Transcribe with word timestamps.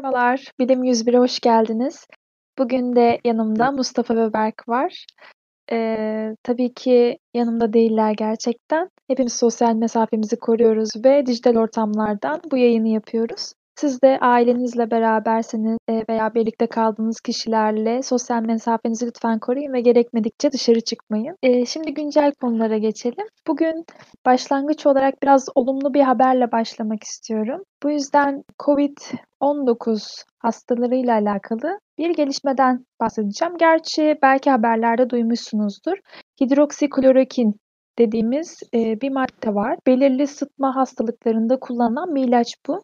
Merhabalar, 0.00 0.52
Bilim 0.58 0.84
101'e 0.84 1.18
hoş 1.18 1.40
geldiniz. 1.40 2.06
Bugün 2.58 2.96
de 2.96 3.20
yanımda 3.24 3.72
Mustafa 3.72 4.16
ve 4.16 4.32
Berk 4.32 4.68
var. 4.68 5.06
Eee, 5.72 6.36
tabii 6.42 6.74
ki 6.74 7.18
yanımda 7.34 7.72
değiller 7.72 8.12
gerçekten. 8.12 8.88
Hepimiz 9.08 9.32
sosyal 9.32 9.74
mesafemizi 9.74 10.38
koruyoruz 10.38 10.90
ve 11.04 11.26
dijital 11.26 11.56
ortamlardan 11.56 12.40
bu 12.50 12.56
yayını 12.56 12.88
yapıyoruz. 12.88 13.52
Siz 13.76 14.02
de 14.02 14.18
ailenizle 14.20 14.90
beraberseniz 14.90 15.78
e, 15.88 16.04
veya 16.08 16.34
birlikte 16.34 16.66
kaldığınız 16.66 17.20
kişilerle 17.20 18.02
sosyal 18.02 18.42
mesafenizi 18.42 19.06
lütfen 19.06 19.38
koruyun 19.38 19.72
ve 19.72 19.80
gerekmedikçe 19.80 20.52
dışarı 20.52 20.80
çıkmayın. 20.80 21.36
E, 21.42 21.66
şimdi 21.66 21.94
güncel 21.94 22.32
konulara 22.40 22.78
geçelim. 22.78 23.26
Bugün 23.46 23.84
başlangıç 24.26 24.86
olarak 24.86 25.22
biraz 25.22 25.48
olumlu 25.54 25.94
bir 25.94 26.02
haberle 26.02 26.52
başlamak 26.52 27.02
istiyorum. 27.04 27.62
Bu 27.82 27.90
yüzden 27.90 28.42
COVID-19 28.58 30.24
hastalarıyla 30.38 31.14
alakalı 31.14 31.78
bir 31.98 32.10
gelişmeden 32.10 32.86
bahsedeceğim. 33.00 33.54
Gerçi 33.58 34.18
belki 34.22 34.50
haberlerde 34.50 35.10
duymuşsunuzdur. 35.10 35.96
Hidroksiklorokin 36.40 37.54
dediğimiz 37.98 38.60
e, 38.74 39.00
bir 39.00 39.10
madde 39.10 39.54
var. 39.54 39.78
Belirli 39.86 40.26
sıtma 40.26 40.76
hastalıklarında 40.76 41.60
kullanılan 41.60 42.14
bir 42.14 42.28
ilaç 42.28 42.54
bu. 42.66 42.82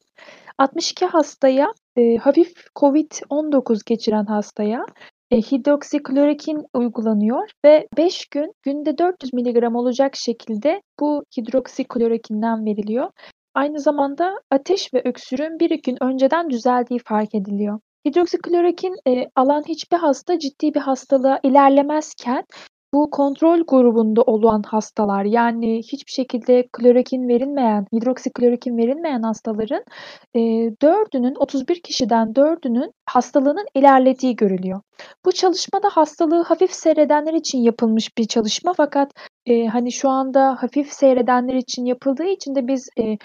62 0.59 1.06
hastaya, 1.06 1.73
e, 1.96 2.16
hafif 2.16 2.52
COVID-19 2.77 3.84
geçiren 3.87 4.24
hastaya 4.24 4.87
e, 5.30 5.37
hidroksiklorokin 5.37 6.62
uygulanıyor 6.74 7.51
ve 7.65 7.87
5 7.96 8.27
gün 8.27 8.52
günde 8.62 8.98
400 8.98 9.32
mg 9.32 9.77
olacak 9.77 10.16
şekilde 10.16 10.82
bu 11.01 11.24
hidroksiklorokinden 11.37 12.65
veriliyor. 12.65 13.10
Aynı 13.54 13.80
zamanda 13.80 14.41
ateş 14.51 14.95
ve 14.95 15.02
öksürüğün 15.04 15.60
bir 15.60 15.82
gün 15.82 15.96
önceden 16.02 16.51
düzeldiği 16.51 17.01
fark 17.07 17.35
ediliyor. 17.35 17.80
Hidroksiklorokin 18.07 18.95
e, 19.09 19.24
alan 19.37 19.63
hiçbir 19.68 19.96
hasta 19.96 20.38
ciddi 20.38 20.74
bir 20.74 20.80
hastalığa 20.80 21.41
ilerlemezken 21.43 22.45
bu 22.97 23.11
kontrol 23.11 23.61
grubunda 23.66 24.23
olan 24.23 24.63
hastalar 24.63 25.25
yani 25.25 25.79
hiçbir 25.79 26.13
şekilde 26.13 26.69
klorokin 26.73 27.29
verilmeyen, 27.29 27.87
hidroksiklorokin 27.93 28.77
verilmeyen 28.77 29.23
hastaların 29.23 29.85
e, 30.35 30.41
4'ünün 30.41 31.35
31 31.35 31.80
kişiden 31.80 32.33
4'ünün 32.33 32.93
hastalığının 33.07 33.66
ilerlediği 33.75 34.37
görülüyor. 34.37 34.80
Bu 35.25 35.33
çalışma 35.33 35.83
da 35.83 35.88
hastalığı 35.93 36.43
hafif 36.43 36.73
seyredenler 36.73 37.35
için 37.35 37.59
yapılmış 37.59 38.19
bir 38.19 38.25
çalışma 38.25 38.73
fakat 38.77 39.13
e, 39.47 39.66
hani 39.66 39.93
şu 39.93 40.09
anda 40.09 40.57
hafif 40.60 40.93
seyredenler 40.93 41.55
için 41.55 41.85
yapıldığı 41.85 42.27
için 42.27 42.55
de 42.55 42.66
biz 42.69 42.88
e, 42.99 43.16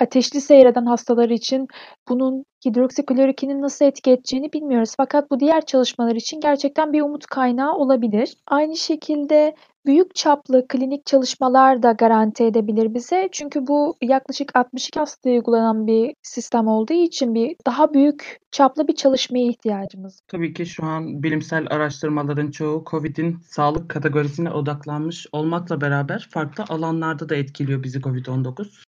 ateşli 0.00 0.40
seyreden 0.40 0.86
hastalar 0.86 1.28
için 1.28 1.68
bunun 2.08 2.44
hidroksiklorokinin 2.66 3.62
nasıl 3.62 3.84
etki 3.84 4.10
edeceğini 4.10 4.52
bilmiyoruz. 4.52 4.94
Fakat 4.96 5.30
bu 5.30 5.40
diğer 5.40 5.66
çalışmalar 5.66 6.14
için 6.14 6.40
gerçekten 6.40 6.92
bir 6.92 7.02
umut 7.02 7.26
kaynağı 7.26 7.74
olabilir. 7.74 8.36
Aynı 8.46 8.76
şekilde 8.76 9.54
büyük 9.86 10.14
çaplı 10.14 10.68
klinik 10.68 11.06
çalışmalar 11.06 11.82
da 11.82 11.92
garanti 11.92 12.44
edebilir 12.44 12.94
bize. 12.94 13.28
Çünkü 13.32 13.66
bu 13.66 13.96
yaklaşık 14.02 14.56
62 14.56 15.00
hastaya 15.00 15.34
uygulanan 15.34 15.86
bir 15.86 16.14
sistem 16.22 16.66
olduğu 16.66 16.92
için 16.92 17.34
bir 17.34 17.56
daha 17.66 17.94
büyük 17.94 18.38
çaplı 18.50 18.88
bir 18.88 18.94
çalışmaya 18.94 19.46
ihtiyacımız. 19.48 20.20
Tabii 20.28 20.54
ki 20.54 20.66
şu 20.66 20.84
an 20.84 21.22
bilimsel 21.22 21.66
araştırmaların 21.70 22.50
çoğu 22.50 22.84
COVID'in 22.90 23.38
sağlık 23.48 23.88
kategorisine 23.88 24.50
odaklanmış 24.50 25.26
olmakla 25.32 25.80
beraber 25.80 26.28
farklı 26.30 26.64
alanlarda 26.68 27.28
da 27.28 27.34
etkiliyor 27.34 27.82
bizi 27.82 27.98
COVID-19. 28.00 28.84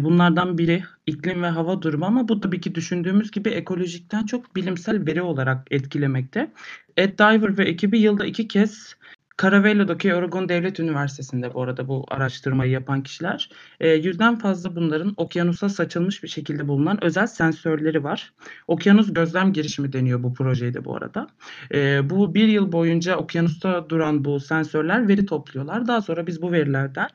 Bunlardan 0.00 0.58
biri 0.58 0.82
iklim 1.06 1.42
ve 1.42 1.46
hava 1.46 1.82
durumu 1.82 2.04
ama 2.04 2.28
bu 2.28 2.40
tabii 2.40 2.60
ki 2.60 2.74
düşündüğümüz 2.74 3.30
gibi 3.30 3.48
ekolojikten 3.48 4.26
çok 4.26 4.56
bilimsel 4.56 5.06
veri 5.06 5.22
olarak 5.22 5.66
etkilemekte. 5.70 6.52
Ed 6.96 7.18
Diver 7.18 7.58
ve 7.58 7.64
ekibi 7.64 7.98
yılda 7.98 8.26
iki 8.26 8.48
kez 8.48 8.94
Caravello'daki 9.42 10.14
Oregon 10.14 10.48
Devlet 10.48 10.80
Üniversitesi'nde 10.80 11.54
bu 11.54 11.62
arada 11.62 11.88
bu 11.88 12.04
araştırmayı 12.08 12.70
yapan 12.70 13.02
kişiler. 13.02 13.50
E, 13.80 13.88
yüzden 13.88 14.38
fazla 14.38 14.76
bunların 14.76 15.14
okyanusa 15.16 15.68
saçılmış 15.68 16.22
bir 16.22 16.28
şekilde 16.28 16.68
bulunan 16.68 17.04
özel 17.04 17.26
sensörleri 17.26 18.04
var. 18.04 18.32
Okyanus 18.66 19.14
gözlem 19.14 19.52
girişimi 19.52 19.92
deniyor 19.92 20.22
bu 20.22 20.34
projede 20.34 20.84
bu 20.84 20.96
arada. 20.96 21.26
E, 21.74 22.10
bu 22.10 22.34
bir 22.34 22.48
yıl 22.48 22.72
boyunca 22.72 23.16
okyanusta 23.16 23.88
duran 23.88 24.24
bu 24.24 24.40
sensörler 24.40 25.08
veri 25.08 25.26
topluyorlar. 25.26 25.86
Daha 25.86 26.02
sonra 26.02 26.26
biz 26.26 26.42
bu 26.42 26.52
verilerden 26.52 27.08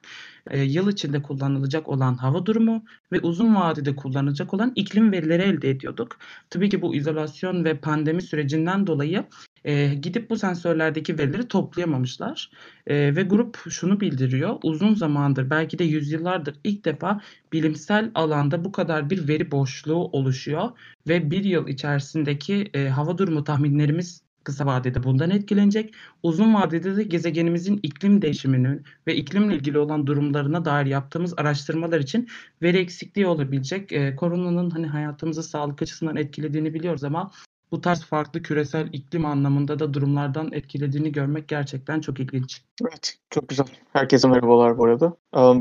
e, 0.50 0.62
yıl 0.62 0.92
içinde 0.92 1.22
kullanılacak 1.22 1.90
olan 1.90 2.16
hava 2.16 2.46
durumu 2.46 2.84
ve 3.12 3.20
uzun 3.20 3.56
vadede 3.56 3.96
kullanılacak 3.96 4.54
olan 4.54 4.72
iklim 4.76 5.12
verileri 5.12 5.42
elde 5.42 5.70
ediyorduk. 5.70 6.18
Tabii 6.50 6.70
ki 6.70 6.82
bu 6.82 6.96
izolasyon 6.96 7.66
ve 7.66 7.78
pandemi 7.78 8.22
sürecinden 8.22 8.88
dolayı 8.88 9.26
e, 9.66 9.94
gidip 9.96 10.30
bu 10.30 10.38
sensörlerdeki 10.38 11.18
verileri 11.18 11.48
toplayamamışlar. 11.48 12.52
E, 12.88 13.16
ve 13.16 13.24
grup 13.24 13.58
şunu 13.70 14.00
bildiriyor. 14.00 14.58
Uzun 14.64 14.96
zamandır 14.96 15.50
belki 15.50 15.80
de 15.80 15.84
yüzyıllardır 15.84 16.56
ilk 16.64 16.86
defa 16.86 17.22
bilimsel 17.54 18.12
alanda 18.16 18.66
bu 18.66 18.72
kadar 18.72 19.10
bir 19.10 19.28
veri 19.28 19.52
boşluğu 19.52 20.10
oluşuyor. 20.12 20.70
Ve 21.08 21.32
bir 21.32 21.44
yıl 21.44 21.68
içerisindeki 21.68 22.70
e, 22.74 22.90
hava 22.90 23.18
durumu 23.18 23.44
tahminlerimiz 23.44 24.22
kısa 24.44 24.66
vadede 24.66 25.04
bundan 25.04 25.30
etkilenecek. 25.30 25.96
Uzun 26.24 26.54
vadede 26.54 26.96
de 26.96 27.04
gezegenimizin 27.04 27.80
iklim 27.84 28.22
değişiminin 28.22 28.86
ve 29.08 29.16
iklimle 29.16 29.56
ilgili 29.56 29.80
olan 29.80 30.08
durumlarına 30.08 30.66
dair 30.66 30.86
yaptığımız 30.86 31.34
araştırmalar 31.38 32.00
için 32.00 32.28
veri 32.62 32.78
eksikliği 32.78 33.28
olabilecek. 33.28 33.92
E, 33.92 34.16
koronanın 34.16 34.70
hani 34.70 34.88
hayatımızı 34.88 35.44
sağlık 35.44 35.82
açısından 35.82 36.16
etkilediğini 36.16 36.74
biliyoruz 36.74 37.04
ama 37.04 37.32
bu 37.72 37.82
tarz 37.82 38.04
farklı 38.04 38.42
küresel 38.42 38.90
iklim 38.94 39.26
anlamında 39.26 39.80
da 39.80 39.94
durumlardan 39.94 40.50
etkilediğini 40.52 41.12
görmek 41.12 41.48
gerçekten 41.48 42.00
çok 42.00 42.20
ilginç. 42.20 42.62
Evet, 42.82 43.18
çok 43.30 43.50
güzel. 43.50 43.66
Herkese 43.94 44.28
merhabalar 44.28 44.78
bu 44.78 44.86
arada. 44.86 45.14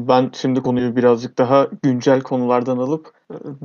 Ben 0.08 0.30
şimdi 0.34 0.60
konuyu 0.60 0.96
birazcık 0.96 1.38
daha 1.38 1.68
güncel 1.82 2.20
konulardan 2.20 2.76
alıp 2.76 3.12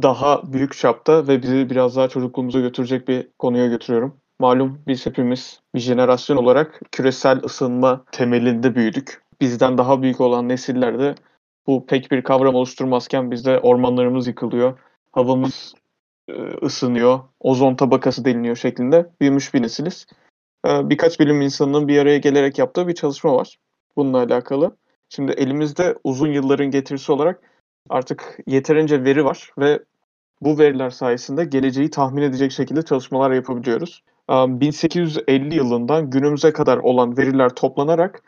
daha 0.01 0.53
büyük 0.53 0.77
çapta 0.77 1.27
ve 1.27 1.41
bizi 1.41 1.69
biraz 1.69 1.95
daha 1.95 2.07
çocukluğumuza 2.07 2.59
götürecek 2.59 3.07
bir 3.07 3.27
konuya 3.39 3.67
götürüyorum. 3.67 4.17
Malum 4.39 4.79
biz 4.87 5.05
hepimiz 5.05 5.59
bir 5.75 5.79
jenerasyon 5.79 6.37
olarak 6.37 6.81
küresel 6.91 7.43
ısınma 7.43 8.03
temelinde 8.11 8.75
büyüdük. 8.75 9.21
Bizden 9.41 9.77
daha 9.77 10.01
büyük 10.01 10.21
olan 10.21 10.49
nesillerde 10.49 11.15
bu 11.67 11.85
pek 11.85 12.11
bir 12.11 12.21
kavram 12.23 12.55
oluşturmazken 12.55 13.31
bizde 13.31 13.59
ormanlarımız 13.59 14.27
yıkılıyor, 14.27 14.79
havamız 15.11 15.73
e, 15.75 15.84
ısınıyor, 16.63 17.19
ozon 17.39 17.75
tabakası 17.75 18.25
deliniyor 18.25 18.55
şeklinde 18.55 19.09
büyümüş 19.21 19.53
bir 19.53 19.61
nesiliz. 19.61 20.05
E, 20.67 20.89
birkaç 20.89 21.19
bilim 21.19 21.41
insanının 21.41 21.87
bir 21.87 21.97
araya 21.97 22.17
gelerek 22.17 22.59
yaptığı 22.59 22.87
bir 22.87 22.95
çalışma 22.95 23.33
var 23.33 23.57
bununla 23.95 24.17
alakalı. 24.17 24.77
Şimdi 25.09 25.31
elimizde 25.31 25.95
uzun 26.03 26.31
yılların 26.31 26.71
getirisi 26.71 27.11
olarak 27.11 27.41
artık 27.89 28.39
yeterince 28.47 29.03
veri 29.03 29.25
var 29.25 29.51
ve 29.57 29.79
bu 30.41 30.59
veriler 30.59 30.89
sayesinde 30.89 31.45
geleceği 31.45 31.89
tahmin 31.89 32.21
edecek 32.21 32.51
şekilde 32.51 32.81
çalışmalar 32.81 33.31
yapabiliyoruz. 33.31 34.03
1850 34.29 35.55
yılından 35.55 36.09
günümüze 36.09 36.53
kadar 36.53 36.77
olan 36.77 37.17
veriler 37.17 37.49
toplanarak 37.49 38.23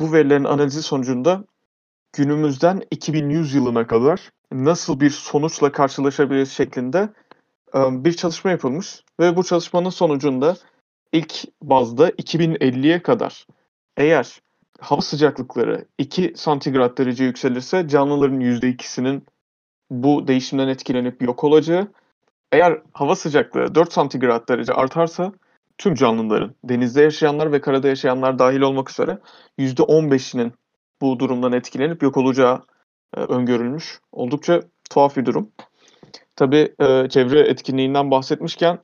bu 0.00 0.12
verilerin 0.12 0.44
analizi 0.44 0.82
sonucunda 0.82 1.44
günümüzden 2.16 2.82
2100 2.90 3.54
yılına 3.54 3.86
kadar 3.86 4.30
nasıl 4.52 5.00
bir 5.00 5.10
sonuçla 5.10 5.72
karşılaşabiliriz 5.72 6.52
şeklinde 6.52 7.08
bir 7.74 8.12
çalışma 8.12 8.50
yapılmış 8.50 9.04
ve 9.20 9.36
bu 9.36 9.44
çalışmanın 9.44 9.90
sonucunda 9.90 10.56
ilk 11.12 11.44
bazda 11.62 12.10
2050'ye 12.10 13.02
kadar 13.02 13.46
eğer 13.96 14.40
hava 14.80 15.00
sıcaklıkları 15.00 15.84
2 15.98 16.32
santigrat 16.36 16.98
derece 16.98 17.24
yükselirse 17.24 17.88
canlıların 17.88 18.40
%2'sinin 18.40 19.26
bu 19.90 20.28
değişimden 20.28 20.68
etkilenip 20.68 21.22
yok 21.22 21.44
olacağı. 21.44 21.88
Eğer 22.52 22.82
hava 22.92 23.16
sıcaklığı 23.16 23.74
4 23.74 23.92
santigrat 23.92 24.48
derece 24.48 24.72
artarsa 24.72 25.32
tüm 25.78 25.94
canlıların, 25.94 26.54
denizde 26.64 27.02
yaşayanlar 27.02 27.52
ve 27.52 27.60
karada 27.60 27.88
yaşayanlar 27.88 28.38
dahil 28.38 28.60
olmak 28.60 28.90
üzere 28.90 29.18
%15'inin 29.58 30.52
bu 31.00 31.18
durumdan 31.18 31.52
etkilenip 31.52 32.02
yok 32.02 32.16
olacağı 32.16 32.62
e, 33.16 33.20
öngörülmüş. 33.20 34.00
Oldukça 34.12 34.62
tuhaf 34.90 35.16
bir 35.16 35.26
durum. 35.26 35.52
Tabii 36.36 36.74
e, 36.80 37.08
çevre 37.08 37.40
etkinliğinden 37.40 38.10
bahsetmişken 38.10 38.78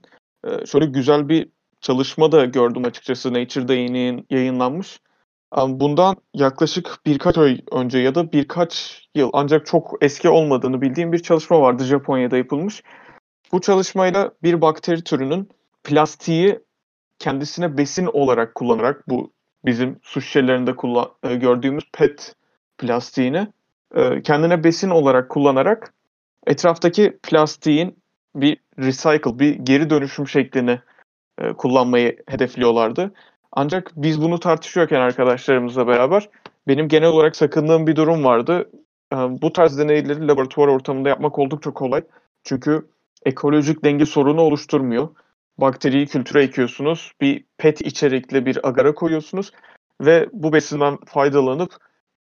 e, 0.45 0.67
şöyle 0.67 0.87
güzel 0.87 1.29
bir 1.29 1.49
çalışma 1.81 2.33
da 2.33 2.45
gördüm 2.45 2.85
açıkçası. 2.85 3.35
Nature'da 3.35 3.75
yeni 3.75 4.25
yayınlanmış. 4.31 5.01
Bundan 5.57 6.17
yaklaşık 6.35 6.99
birkaç 7.07 7.39
ay 7.39 7.61
önce 7.73 7.99
ya 7.99 8.15
da 8.15 8.33
birkaç 8.33 9.03
yıl 9.15 9.31
ancak 9.33 9.67
çok 9.67 9.95
eski 10.01 10.29
olmadığını 10.29 10.81
bildiğim 10.81 11.13
bir 11.13 11.19
çalışma 11.19 11.61
vardı 11.61 11.85
Japonya'da 11.85 12.37
yapılmış. 12.37 12.83
Bu 13.53 13.61
çalışmayla 13.61 14.33
bir 14.43 14.61
bakteri 14.61 15.05
türünün 15.05 15.49
plastiği 15.85 16.61
kendisine 17.19 17.77
besin 17.79 18.07
olarak 18.13 18.55
kullanarak 18.55 19.09
bu 19.09 19.33
bizim 19.65 19.99
su 20.03 20.21
şişelerinde 20.21 20.77
kullan, 20.77 21.09
e, 21.23 21.35
gördüğümüz 21.35 21.85
PET 21.93 22.35
plastiğini 22.79 23.47
e, 23.95 24.23
kendine 24.23 24.65
besin 24.65 24.91
olarak 24.91 25.29
kullanarak 25.29 25.95
etraftaki 26.47 27.19
plastiğin 27.23 27.97
bir 28.35 28.57
recycle, 28.79 29.39
bir 29.39 29.55
geri 29.55 29.91
dönüşüm 29.91 30.29
şeklini 30.29 30.81
e, 31.39 31.53
kullanmayı 31.53 32.19
hedefliyorlardı. 32.29 33.13
Ancak 33.53 33.93
biz 33.97 34.23
bunu 34.23 34.41
tartışıyorken 34.41 35.01
arkadaşlarımızla 35.01 35.87
beraber 35.87 36.29
benim 36.69 36.89
genel 36.89 37.09
olarak 37.09 37.37
sakındığım 37.37 37.87
bir 37.87 37.97
durum 37.97 38.25
vardı. 38.25 38.71
Bu 39.13 39.53
tarz 39.53 39.79
deneyleri 39.79 40.29
laboratuvar 40.29 40.69
ortamında 40.69 41.09
yapmak 41.09 41.39
oldukça 41.39 41.71
kolay. 41.71 42.03
Çünkü 42.45 42.87
ekolojik 43.27 43.85
denge 43.85 44.07
sorunu 44.07 44.41
oluşturmuyor. 44.41 45.09
Bakteriyi 45.59 46.07
kültüre 46.07 46.43
ekiyorsunuz, 46.43 47.13
bir 47.21 47.45
pet 47.59 47.81
içerikli 47.81 48.47
bir 48.47 48.69
agara 48.69 48.95
koyuyorsunuz 48.95 49.53
ve 50.01 50.29
bu 50.33 50.53
besinden 50.53 50.99
faydalanıp 51.07 51.77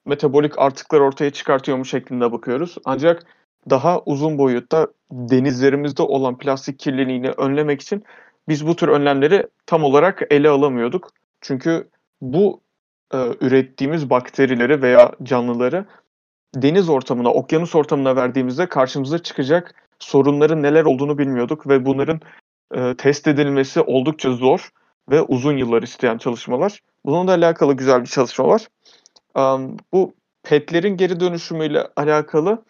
metabolik 0.06 0.58
artıklar 0.58 1.00
ortaya 1.00 1.30
çıkartıyor 1.30 1.78
mu 1.78 1.84
şeklinde 1.84 2.32
bakıyoruz. 2.32 2.76
Ancak 2.84 3.26
daha 3.70 4.00
uzun 4.00 4.38
boyutta 4.38 4.86
denizlerimizde 5.10 6.02
olan 6.02 6.38
plastik 6.38 6.78
kirliliğini 6.78 7.30
önlemek 7.30 7.80
için 7.80 8.04
biz 8.48 8.66
bu 8.66 8.76
tür 8.76 8.88
önlemleri 8.88 9.46
tam 9.66 9.84
olarak 9.84 10.22
ele 10.30 10.48
alamıyorduk. 10.48 11.10
Çünkü 11.40 11.88
bu 12.20 12.60
e, 13.14 13.18
ürettiğimiz 13.40 14.10
bakterileri 14.10 14.82
veya 14.82 15.12
canlıları 15.22 15.86
deniz 16.54 16.88
ortamına, 16.88 17.32
okyanus 17.32 17.74
ortamına 17.74 18.16
verdiğimizde 18.16 18.68
karşımıza 18.68 19.18
çıkacak 19.18 19.74
sorunların 19.98 20.62
neler 20.62 20.84
olduğunu 20.84 21.18
bilmiyorduk 21.18 21.68
ve 21.68 21.84
bunların 21.84 22.20
e, 22.74 22.94
test 22.96 23.28
edilmesi 23.28 23.80
oldukça 23.80 24.32
zor 24.32 24.70
ve 25.10 25.22
uzun 25.22 25.56
yıllar 25.56 25.82
isteyen 25.82 26.18
çalışmalar. 26.18 26.80
Bununla 27.04 27.30
alakalı 27.30 27.74
güzel 27.74 28.00
bir 28.00 28.06
çalışma 28.06 28.48
var. 28.48 28.68
Um, 29.34 29.76
bu 29.92 30.14
petlerin 30.42 30.96
geri 30.96 31.20
dönüşümüyle 31.20 31.88
alakalı 31.96 32.62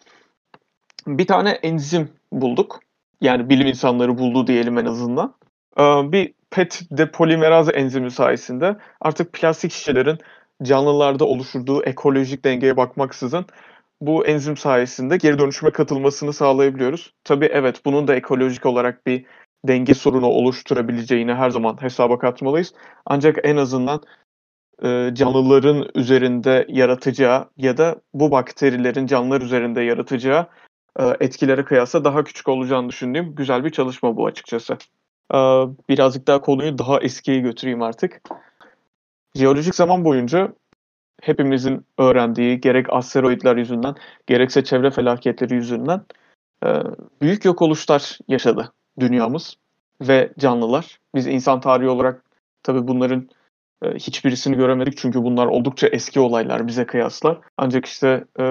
bir 1.07 1.27
tane 1.27 1.49
enzim 1.49 2.09
bulduk. 2.31 2.79
Yani 3.21 3.49
bilim 3.49 3.67
insanları 3.67 4.17
buldu 4.17 4.47
diyelim 4.47 4.77
en 4.77 4.85
azından. 4.85 5.33
Um, 5.77 6.11
bir 6.11 6.33
PET 6.51 6.81
depolimeraz 6.91 7.69
enzimi 7.73 8.11
sayesinde 8.11 8.77
artık 9.01 9.33
plastik 9.33 9.71
şişelerin 9.71 10.17
canlılarda 10.63 11.25
oluşturduğu 11.25 11.83
ekolojik 11.83 12.45
dengeye 12.45 12.77
bakmaksızın 12.77 13.45
bu 14.01 14.25
enzim 14.25 14.57
sayesinde 14.57 15.17
geri 15.17 15.39
dönüşüme 15.39 15.71
katılmasını 15.71 16.33
sağlayabiliyoruz. 16.33 17.13
Tabii 17.23 17.45
evet 17.45 17.85
bunun 17.85 18.07
da 18.07 18.15
ekolojik 18.15 18.65
olarak 18.65 19.07
bir 19.07 19.25
denge 19.67 19.93
sorunu 19.93 20.27
oluşturabileceğini 20.27 21.33
her 21.33 21.49
zaman 21.49 21.81
hesaba 21.81 22.19
katmalıyız. 22.19 22.73
Ancak 23.05 23.37
en 23.43 23.57
azından 23.57 24.01
e, 24.83 25.11
canlıların 25.13 25.89
üzerinde 25.95 26.65
yaratacağı 26.69 27.49
ya 27.57 27.77
da 27.77 28.01
bu 28.13 28.31
bakterilerin 28.31 29.07
canlılar 29.07 29.41
üzerinde 29.41 29.81
yaratacağı 29.81 30.47
e, 30.99 31.03
etkilere 31.19 31.65
kıyasla 31.65 32.03
daha 32.03 32.23
küçük 32.23 32.47
olacağını 32.49 32.89
düşündüğüm 32.89 33.35
güzel 33.35 33.63
bir 33.65 33.69
çalışma 33.69 34.17
bu 34.17 34.25
açıkçası. 34.25 34.77
E, 35.33 35.37
birazcık 35.89 36.27
daha 36.27 36.41
konuyu 36.41 36.77
daha 36.77 36.99
eskiye 36.99 37.39
götüreyim 37.39 37.81
artık. 37.81 38.21
Jeolojik 39.35 39.75
zaman 39.75 40.05
boyunca 40.05 40.53
hepimizin 41.21 41.85
öğrendiği 41.97 42.61
gerek 42.61 42.85
asteroidler 42.89 43.57
yüzünden 43.57 43.95
gerekse 44.27 44.63
çevre 44.63 44.91
felaketleri 44.91 45.53
yüzünden 45.53 46.01
büyük 47.21 47.45
yok 47.45 47.61
oluşlar 47.61 48.17
yaşadı 48.27 48.73
dünyamız 48.99 49.57
ve 50.01 50.29
canlılar. 50.39 50.99
Biz 51.15 51.27
insan 51.27 51.61
tarihi 51.61 51.89
olarak 51.89 52.23
tabii 52.63 52.87
bunların 52.87 53.29
e, 53.83 53.89
hiçbirisini 53.89 54.55
göremedik 54.55 54.97
çünkü 54.97 55.23
bunlar 55.23 55.47
oldukça 55.47 55.87
eski 55.87 56.19
olaylar 56.19 56.67
bize 56.67 56.85
kıyasla. 56.85 57.41
Ancak 57.57 57.85
işte 57.85 58.23
e, 58.39 58.43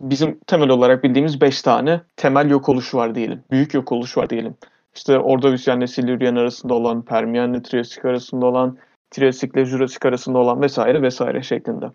bizim 0.00 0.38
temel 0.46 0.68
olarak 0.68 1.04
bildiğimiz 1.04 1.40
5 1.40 1.62
tane 1.62 2.00
temel 2.16 2.50
yok 2.50 2.68
oluşu 2.68 2.96
var 2.96 3.14
diyelim. 3.14 3.42
Büyük 3.50 3.74
yok 3.74 3.92
oluşu 3.92 4.20
var 4.20 4.30
diyelim. 4.30 4.54
İşte 4.94 5.18
Ordovisiyenle 5.18 5.86
Silüryen 5.86 6.36
arasında 6.36 6.74
olan, 6.74 7.02
Permiyenle 7.02 7.62
Triyasik 7.62 8.04
arasında 8.04 8.46
olan, 8.46 8.78
Triasikle 9.10 9.64
Jurasik 9.64 10.06
arasında 10.06 10.38
olan 10.38 10.62
vesaire 10.62 11.02
vesaire 11.02 11.42
şeklinde. 11.42 11.86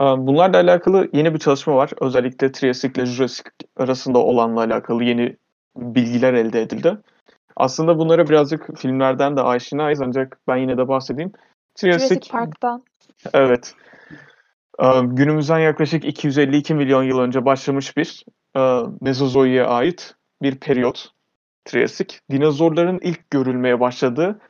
E, 0.00 0.02
bunlarla 0.02 0.56
alakalı 0.56 1.08
yeni 1.12 1.34
bir 1.34 1.38
çalışma 1.38 1.76
var. 1.76 1.90
Özellikle 2.00 2.52
Triasikle 2.52 3.06
Jurasik 3.06 3.46
arasında 3.76 4.18
olanla 4.18 4.60
alakalı 4.60 5.04
yeni 5.04 5.36
bilgiler 5.76 6.34
elde 6.34 6.62
edildi. 6.62 6.98
Aslında 7.56 7.98
bunlara 7.98 8.28
birazcık 8.28 8.78
filmlerden 8.78 9.36
de 9.36 9.42
aşinayız 9.42 10.00
ancak 10.00 10.38
ben 10.48 10.56
yine 10.56 10.78
de 10.78 10.88
bahsedeyim. 10.88 11.32
Jurassic, 11.78 12.08
Jurassic 12.08 12.32
Park'tan. 12.32 12.84
Evet. 13.34 13.74
Günümüzden 15.02 15.58
yaklaşık 15.58 16.04
252 16.04 16.74
milyon 16.74 17.02
yıl 17.02 17.18
önce 17.18 17.44
başlamış 17.44 17.96
bir 17.96 18.24
Mezozoi'ye 19.00 19.64
ait 19.64 20.14
bir 20.42 20.56
periyot. 20.56 21.08
Triassic. 21.64 22.18
Dinozorların 22.30 22.98
ilk 23.02 23.30
görülmeye 23.30 23.80
başladığı 23.80 24.40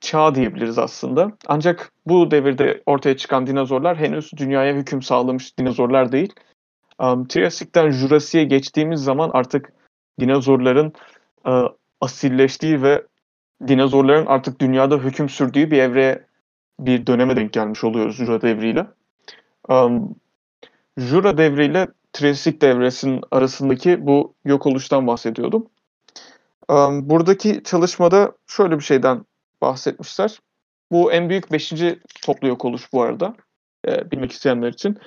çağ 0.00 0.34
diyebiliriz 0.34 0.78
aslında. 0.78 1.32
Ancak 1.46 1.92
bu 2.06 2.30
devirde 2.30 2.82
ortaya 2.86 3.16
çıkan 3.16 3.46
dinozorlar 3.46 3.96
henüz 3.96 4.30
dünyaya 4.36 4.74
hüküm 4.74 5.02
sağlamış 5.02 5.58
dinozorlar 5.58 6.12
değil. 6.12 6.32
Um, 6.98 7.26
Triassic'ten 7.26 7.90
Jurassic'e 7.90 8.44
geçtiğimiz 8.44 9.04
zaman 9.04 9.30
artık 9.32 9.72
dinozorların 10.20 10.92
uh, 11.46 11.68
asilleştiği 12.00 12.82
ve 12.82 13.06
dinozorların 13.68 14.26
artık 14.26 14.60
dünyada 14.60 14.96
hüküm 14.96 15.28
sürdüğü 15.28 15.70
bir 15.70 15.78
evreye, 15.78 16.24
bir 16.80 17.06
döneme 17.06 17.36
denk 17.36 17.52
gelmiş 17.52 17.84
oluyoruz 17.84 18.16
Jura 18.16 18.42
devriyle. 18.42 18.86
Um, 19.68 20.14
Jura 20.98 21.38
devriyle 21.38 21.88
Triassic 22.12 22.60
devresinin 22.60 23.22
arasındaki 23.30 24.06
bu 24.06 24.34
yok 24.44 24.66
oluştan 24.66 25.06
bahsediyordum. 25.06 25.66
Um, 26.68 27.10
buradaki 27.10 27.62
çalışmada 27.64 28.32
şöyle 28.46 28.78
bir 28.78 28.84
şeyden 28.84 29.24
bahsetmişler. 29.62 30.40
Bu 30.90 31.12
en 31.12 31.28
büyük 31.28 31.52
5. 31.52 31.72
toplu 32.22 32.48
yok 32.48 32.64
oluş 32.64 32.92
bu 32.92 33.02
arada. 33.02 33.34
E, 33.88 34.10
bilmek 34.10 34.32
isteyenler 34.32 34.68
için. 34.68 34.98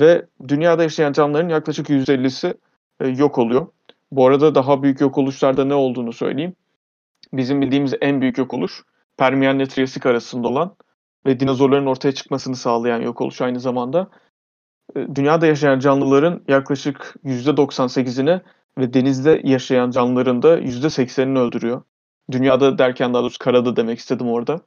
Ve 0.00 0.26
dünyada 0.48 0.82
yaşayan 0.82 1.12
canlıların 1.12 1.48
yaklaşık 1.48 1.88
%50'si 1.88 2.54
e, 3.00 3.08
yok 3.08 3.38
oluyor. 3.38 3.66
Bu 4.10 4.26
arada 4.26 4.54
daha 4.54 4.82
büyük 4.82 5.00
yok 5.00 5.18
oluşlarda 5.18 5.64
ne 5.64 5.74
olduğunu 5.74 6.12
söyleyeyim 6.12 6.56
bizim 7.32 7.60
bildiğimiz 7.60 7.94
en 8.00 8.20
büyük 8.20 8.38
yok 8.38 8.54
oluş 8.54 8.84
Permiyenle 9.16 9.66
Triyasik 9.66 10.06
arasında 10.06 10.48
olan 10.48 10.76
ve 11.26 11.40
dinozorların 11.40 11.86
ortaya 11.86 12.12
çıkmasını 12.12 12.56
sağlayan 12.56 13.00
yok 13.00 13.20
oluş 13.20 13.40
aynı 13.40 13.60
zamanda. 13.60 14.10
E, 14.96 15.14
dünyada 15.14 15.46
yaşayan 15.46 15.78
canlıların 15.78 16.44
yaklaşık 16.48 17.14
%98'ini 17.24 18.40
ve 18.78 18.94
denizde 18.94 19.40
yaşayan 19.44 19.90
canlıların 19.90 20.42
da 20.42 20.58
%80'ini 20.60 21.38
öldürüyor. 21.38 21.82
Dünyada 22.30 22.78
derken 22.78 23.14
daha 23.14 23.22
doğrusu 23.22 23.38
karada 23.38 23.76
demek 23.76 23.98
istedim 23.98 24.28
orada. 24.28 24.60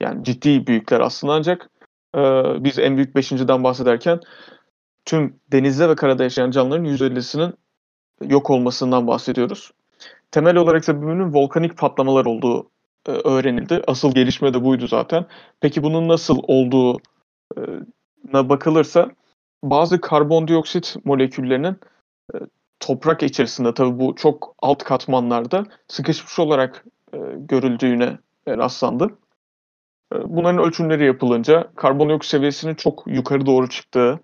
Yani 0.00 0.24
ciddi 0.24 0.66
büyükler 0.66 1.00
aslında 1.00 1.32
ancak 1.32 1.70
e, 2.16 2.20
biz 2.64 2.78
en 2.78 2.96
büyük 2.96 3.16
beşinciden 3.16 3.64
bahsederken 3.64 4.20
tüm 5.04 5.40
denizde 5.52 5.88
ve 5.88 5.94
karada 5.94 6.22
yaşayan 6.22 6.50
canlıların 6.50 6.84
%50'sinin 6.84 7.54
yok 8.22 8.50
olmasından 8.50 9.06
bahsediyoruz 9.06 9.72
temel 10.30 10.56
olarak 10.56 10.84
sebebinin 10.84 11.34
volkanik 11.34 11.78
patlamalar 11.78 12.26
olduğu 12.26 12.70
e, 13.08 13.10
öğrenildi. 13.10 13.82
Asıl 13.86 14.14
gelişme 14.14 14.54
de 14.54 14.64
buydu 14.64 14.86
zaten. 14.86 15.26
Peki 15.60 15.82
bunun 15.82 16.08
nasıl 16.08 16.38
olduğuna 16.42 16.98
bakılırsa 18.32 19.10
bazı 19.64 20.00
karbondioksit 20.00 20.96
moleküllerinin 21.04 21.76
e, 22.34 22.36
toprak 22.80 23.22
içerisinde 23.22 23.74
tabii 23.74 23.98
bu 23.98 24.14
çok 24.14 24.54
alt 24.62 24.84
katmanlarda 24.84 25.64
sıkışmış 25.88 26.38
olarak 26.38 26.84
e, 27.12 27.18
görüldüğüne 27.36 28.18
rastlandı. 28.48 29.18
E, 30.14 30.16
bunların 30.24 30.64
ölçümleri 30.66 31.06
yapılınca 31.06 31.70
karbondioksit 31.76 32.30
seviyesinin 32.30 32.74
çok 32.74 33.02
yukarı 33.06 33.46
doğru 33.46 33.68
çıktığı 33.68 34.20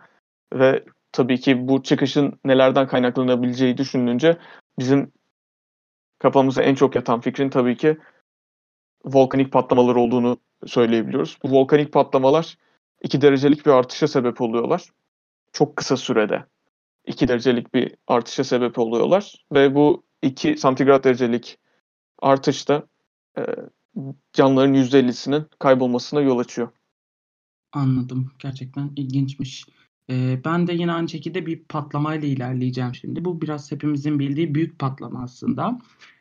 ve 0.54 0.84
tabii 1.14 1.40
ki 1.40 1.68
bu 1.68 1.82
çıkışın 1.82 2.40
nelerden 2.44 2.86
kaynaklanabileceği 2.86 3.76
düşünülünce 3.76 4.38
bizim 4.78 5.12
kafamıza 6.18 6.62
en 6.62 6.74
çok 6.74 6.94
yatan 6.94 7.20
fikrin 7.20 7.50
tabii 7.50 7.76
ki 7.76 7.98
volkanik 9.04 9.52
patlamalar 9.52 9.94
olduğunu 9.94 10.38
söyleyebiliyoruz. 10.66 11.38
Bu 11.44 11.50
volkanik 11.50 11.92
patlamalar 11.92 12.58
2 13.02 13.20
derecelik 13.20 13.66
bir 13.66 13.70
artışa 13.70 14.08
sebep 14.08 14.40
oluyorlar. 14.40 14.88
Çok 15.52 15.76
kısa 15.76 15.96
sürede 15.96 16.44
2 17.06 17.28
derecelik 17.28 17.74
bir 17.74 17.94
artışa 18.06 18.44
sebep 18.44 18.78
oluyorlar 18.78 19.44
ve 19.52 19.74
bu 19.74 20.02
2 20.22 20.56
santigrat 20.56 21.04
derecelik 21.04 21.58
artışta 22.18 22.82
e, 23.38 23.42
canlıların 24.32 24.74
%50'sinin 24.74 25.46
kaybolmasına 25.58 26.20
yol 26.20 26.38
açıyor. 26.38 26.68
Anladım. 27.72 28.30
Gerçekten 28.38 28.90
ilginçmiş. 28.96 29.66
Ee, 30.10 30.40
ben 30.44 30.66
de 30.66 30.72
yine 30.72 30.92
aynı 30.92 31.08
şekilde 31.08 31.46
bir 31.46 31.64
patlamayla 31.64 32.28
ilerleyeceğim 32.28 32.94
şimdi. 32.94 33.24
Bu 33.24 33.40
biraz 33.40 33.72
hepimizin 33.72 34.18
bildiği 34.18 34.54
büyük 34.54 34.78
patlama 34.78 35.22
aslında. 35.22 35.78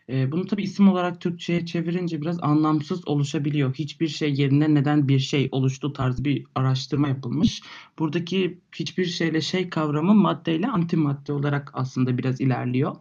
Ee, 0.10 0.32
bunu 0.32 0.48
tabii 0.48 0.64
isim 0.64 0.90
olarak 0.90 1.22
Türkçe'ye 1.22 1.66
çevirince 1.66 2.22
biraz 2.22 2.44
anlamsız 2.44 3.08
oluşabiliyor. 3.08 3.74
Hiçbir 3.74 4.08
şey 4.08 4.34
yerine 4.34 4.74
neden 4.74 5.08
bir 5.08 5.20
şey 5.20 5.50
oluştu 5.52 5.94
tarzı 5.94 6.26
bir 6.26 6.46
araştırma 6.56 7.08
yapılmış. 7.08 7.62
Buradaki 8.00 8.60
hiçbir 8.76 9.06
şeyle 9.06 9.42
şey 9.42 9.70
kavramı 9.70 10.14
maddeyle 10.14 10.68
antimadde 10.68 11.34
olarak 11.34 11.72
aslında 11.74 12.18
biraz 12.18 12.42
ilerliyor. 12.42 12.96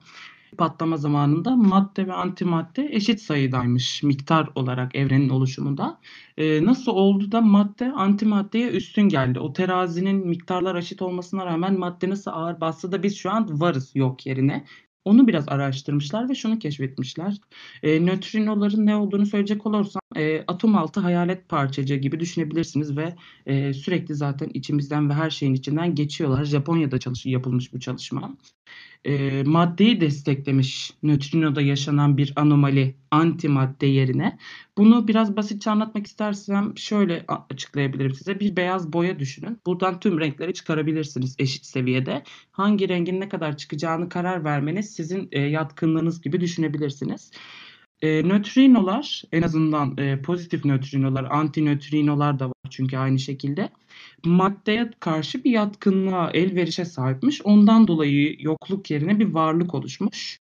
Patlama 0.59 0.97
zamanında 0.97 1.57
madde 1.57 2.07
ve 2.07 2.13
antimadde 2.13 2.89
eşit 2.93 3.21
sayıdaymış 3.21 4.03
miktar 4.03 4.49
olarak 4.55 4.95
evrenin 4.95 5.29
oluşumunda. 5.29 6.01
Ee, 6.37 6.65
nasıl 6.65 6.93
oldu 6.93 7.33
da 7.33 7.41
madde 7.41 7.93
antimaddeye 7.93 8.71
üstün 8.71 9.03
geldi? 9.03 9.41
O 9.41 9.53
terazinin 9.53 10.27
miktarlar 10.29 10.77
eşit 10.77 11.03
olmasına 11.03 11.47
rağmen 11.47 11.79
madde 11.79 12.11
nasıl 12.11 12.31
ağır 12.31 12.61
bassa 12.61 12.93
da 12.93 13.03
biz 13.03 13.17
şu 13.17 13.31
an 13.31 13.61
varız 13.61 13.91
yok 13.95 14.27
yerine. 14.27 14.65
Onu 15.05 15.27
biraz 15.27 15.49
araştırmışlar 15.49 16.29
ve 16.29 16.35
şunu 16.35 16.59
keşfetmişler. 16.59 17.37
E, 17.83 18.07
nötrinoların 18.07 18.87
ne 18.87 18.97
olduğunu 18.97 19.27
söyleyecek 19.27 19.67
olursam 19.67 20.02
e, 20.17 20.45
atom 20.47 20.77
altı 20.77 21.01
hayalet 21.01 21.49
parçacığı 21.49 21.97
gibi 21.97 22.21
düşünebilirsiniz 22.21 22.97
ve 22.97 23.15
e, 23.47 23.73
sürekli 23.75 24.15
zaten 24.15 24.51
içimizden 24.55 25.11
ve 25.11 25.15
her 25.15 25.31
şeyin 25.31 25.55
içinden 25.55 25.95
geçiyorlar. 25.95 26.45
Japonya'da 26.45 26.99
çalış 26.99 27.27
yapılmış 27.27 27.73
bu 27.73 27.81
çalışma 27.81 28.37
e, 29.05 29.43
maddeyi 29.43 30.01
desteklemiş 30.01 30.93
nötrinoda 31.03 31.63
yaşanan 31.63 32.17
bir 32.17 32.33
anomali 32.37 32.97
antimadde 33.11 33.87
yerine. 33.87 34.39
Bunu 34.79 35.09
biraz 35.09 35.37
basitçe 35.37 35.71
anlatmak 35.71 36.07
istersem 36.07 36.73
şöyle 36.77 37.25
açıklayabilirim 37.51 38.15
size. 38.15 38.41
Bir 38.41 38.57
beyaz 38.57 38.93
boya 38.93 39.19
düşünün. 39.19 39.61
Buradan 39.67 40.01
tüm 40.01 40.21
renkleri 40.21 40.55
çıkarabilirsiniz 40.55 41.37
eşit 41.39 41.67
seviyede. 41.67 42.23
Hangi 42.53 42.89
rengin 42.89 43.21
ne 43.21 43.29
kadar 43.29 43.57
çıkacağını 43.57 44.09
karar 44.09 44.45
vermeniz 44.45 44.91
sizin 44.91 45.29
e, 45.33 45.41
yatkınlığınız 45.41 46.21
gibi 46.21 46.41
düşünebilirsiniz. 46.41 47.31
E, 48.03 48.23
nötrinolar 48.23 49.23
en 49.33 49.43
azından 49.43 49.99
e, 49.99 50.23
pozitif 50.23 50.65
nötrinolar, 50.65 51.25
antinötrinolar 51.31 52.39
da 52.39 52.47
var 52.49 52.55
çünkü 52.71 52.97
aynı 52.97 53.19
şekilde 53.19 53.69
maddeye 54.25 54.91
karşı 55.01 55.45
bir 55.45 55.51
yatkınlığa, 55.51 56.31
elverişe 56.31 56.85
sahipmiş. 56.85 57.43
Ondan 57.45 57.89
dolayı 57.89 58.37
yokluk 58.41 58.91
yerine 58.91 59.19
bir 59.19 59.35
varlık 59.35 59.75
oluşmuş. 59.75 60.39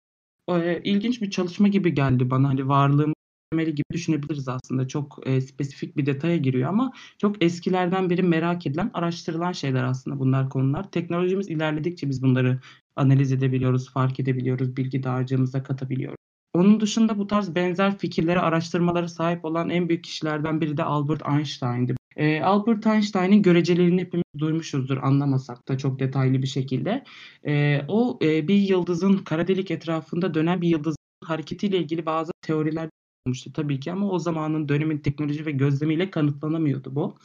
E, 0.49 0.81
ilginç 0.85 1.23
bir 1.23 1.31
çalışma 1.31 1.69
gibi 1.69 1.95
geldi 1.95 2.31
bana. 2.31 2.49
Hani 2.49 2.69
varlığın 2.69 3.15
temeli 3.53 3.75
gibi 3.75 3.87
düşünebiliriz 3.93 4.49
aslında. 4.49 4.89
Çok 4.89 5.21
e, 5.27 5.41
spesifik 5.41 5.97
bir 5.97 6.07
detaya 6.07 6.37
giriyor 6.37 6.69
ama 6.69 6.93
çok 7.19 7.45
eskilerden 7.45 8.11
beri 8.11 8.23
merak 8.23 8.67
edilen, 8.67 8.91
araştırılan 8.95 9.53
şeyler 9.53 9.85
aslında 9.85 10.19
bunlar 10.19 10.51
konular. 10.51 10.91
Teknolojimiz 10.91 11.49
ilerledikçe 11.51 12.09
biz 12.09 12.23
bunları 12.23 12.61
analiz 12.97 13.33
edebiliyoruz, 13.33 13.93
fark 13.93 14.21
edebiliyoruz, 14.21 14.77
bilgi 14.77 15.03
dağarcığımıza 15.03 15.63
katabiliyoruz. 15.63 16.24
Onun 16.55 16.81
dışında 16.81 17.19
bu 17.19 17.27
tarz 17.27 17.55
benzer 17.55 17.99
fikirlere, 17.99 18.41
araştırmalara 18.41 19.09
sahip 19.09 19.45
olan 19.45 19.71
en 19.71 19.89
büyük 19.89 20.05
kişilerden 20.05 20.61
biri 20.61 20.77
de 20.77 20.83
Albert 20.83 21.23
Einstein'dı. 21.29 21.95
Ee, 22.17 22.41
Albert 22.41 22.87
Einstein'ın 22.87 23.43
görecelerini 23.43 24.01
hepimiz 24.01 24.25
duymuşuzdur 24.39 24.97
anlamasak 24.97 25.69
da 25.69 25.79
çok 25.79 25.99
detaylı 25.99 26.43
bir 26.43 26.47
şekilde. 26.47 27.05
Ee, 27.47 27.81
o 27.89 28.19
e, 28.23 28.49
bir 28.49 28.55
yıldızın 28.55 29.17
kara 29.17 29.49
delik 29.49 29.71
etrafında 29.71 30.35
dönen 30.35 30.63
bir 30.63 30.69
yıldızın 30.69 30.99
hareketiyle 31.25 31.79
ilgili 31.79 32.07
bazı 32.07 32.33
teoriler 32.43 32.89
olmuştu 33.27 33.53
tabii 33.53 33.81
ki 33.81 33.93
ama 33.93 34.11
o 34.11 34.19
zamanın 34.19 34.69
dönemin 34.69 34.99
teknoloji 34.99 35.47
ve 35.47 35.51
gözlemiyle 35.51 36.11
kanıtlanamıyordu 36.11 36.95
bu. 36.95 37.19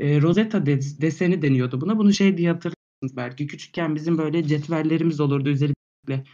E, 0.00 0.20
Rosetta 0.22 0.58
des- 0.58 1.00
deseni 1.00 1.42
deniyordu 1.42 1.80
buna. 1.80 1.98
Bunu 1.98 2.12
şey 2.12 2.36
diye 2.36 2.48
hatırlarsınız 2.52 3.16
belki. 3.16 3.46
Küçükken 3.46 3.94
bizim 3.94 4.18
böyle 4.18 4.44
cetvellerimiz 4.44 5.20
olurdu 5.20 5.48
üzerinde 5.48 6.24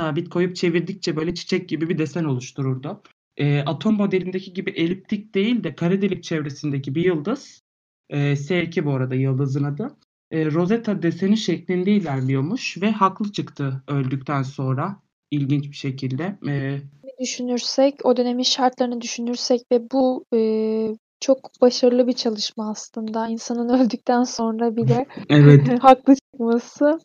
sabit 0.00 0.28
koyup 0.28 0.56
çevirdikçe 0.56 1.16
böyle 1.16 1.34
çiçek 1.34 1.68
gibi 1.68 1.88
bir 1.88 1.98
desen 1.98 2.24
oluştururdu. 2.24 3.02
E, 3.36 3.60
atom 3.60 3.96
modelindeki 3.96 4.52
gibi 4.52 4.70
eliptik 4.70 5.34
değil 5.34 5.64
de 5.64 5.74
kara 5.74 6.02
delik 6.02 6.24
çevresindeki 6.24 6.94
bir 6.94 7.04
yıldız 7.04 7.62
e, 8.10 8.16
S2 8.36 8.84
bu 8.84 8.90
arada 8.94 9.14
yıldızın 9.14 9.64
adı. 9.64 9.96
E, 10.30 10.46
Rosetta 10.46 11.02
deseni 11.02 11.36
şeklinde 11.36 11.92
ilerliyormuş 11.92 12.82
ve 12.82 12.90
haklı 12.90 13.32
çıktı 13.32 13.82
öldükten 13.88 14.42
sonra 14.42 14.96
ilginç 15.30 15.64
bir 15.70 15.76
şekilde. 15.76 16.38
E, 16.48 16.80
düşünürsek, 17.20 18.06
o 18.06 18.16
dönemin 18.16 18.42
şartlarını 18.42 19.00
düşünürsek 19.00 19.62
ve 19.72 19.90
bu 19.92 20.24
e, 20.34 20.40
çok 21.20 21.50
başarılı 21.60 22.06
bir 22.06 22.12
çalışma 22.12 22.70
aslında. 22.70 23.28
İnsanın 23.28 23.68
öldükten 23.80 24.24
sonra 24.24 24.76
bile 24.76 25.06
evet. 25.28 25.68
haklı 25.82 26.14
çıkması. 26.14 26.98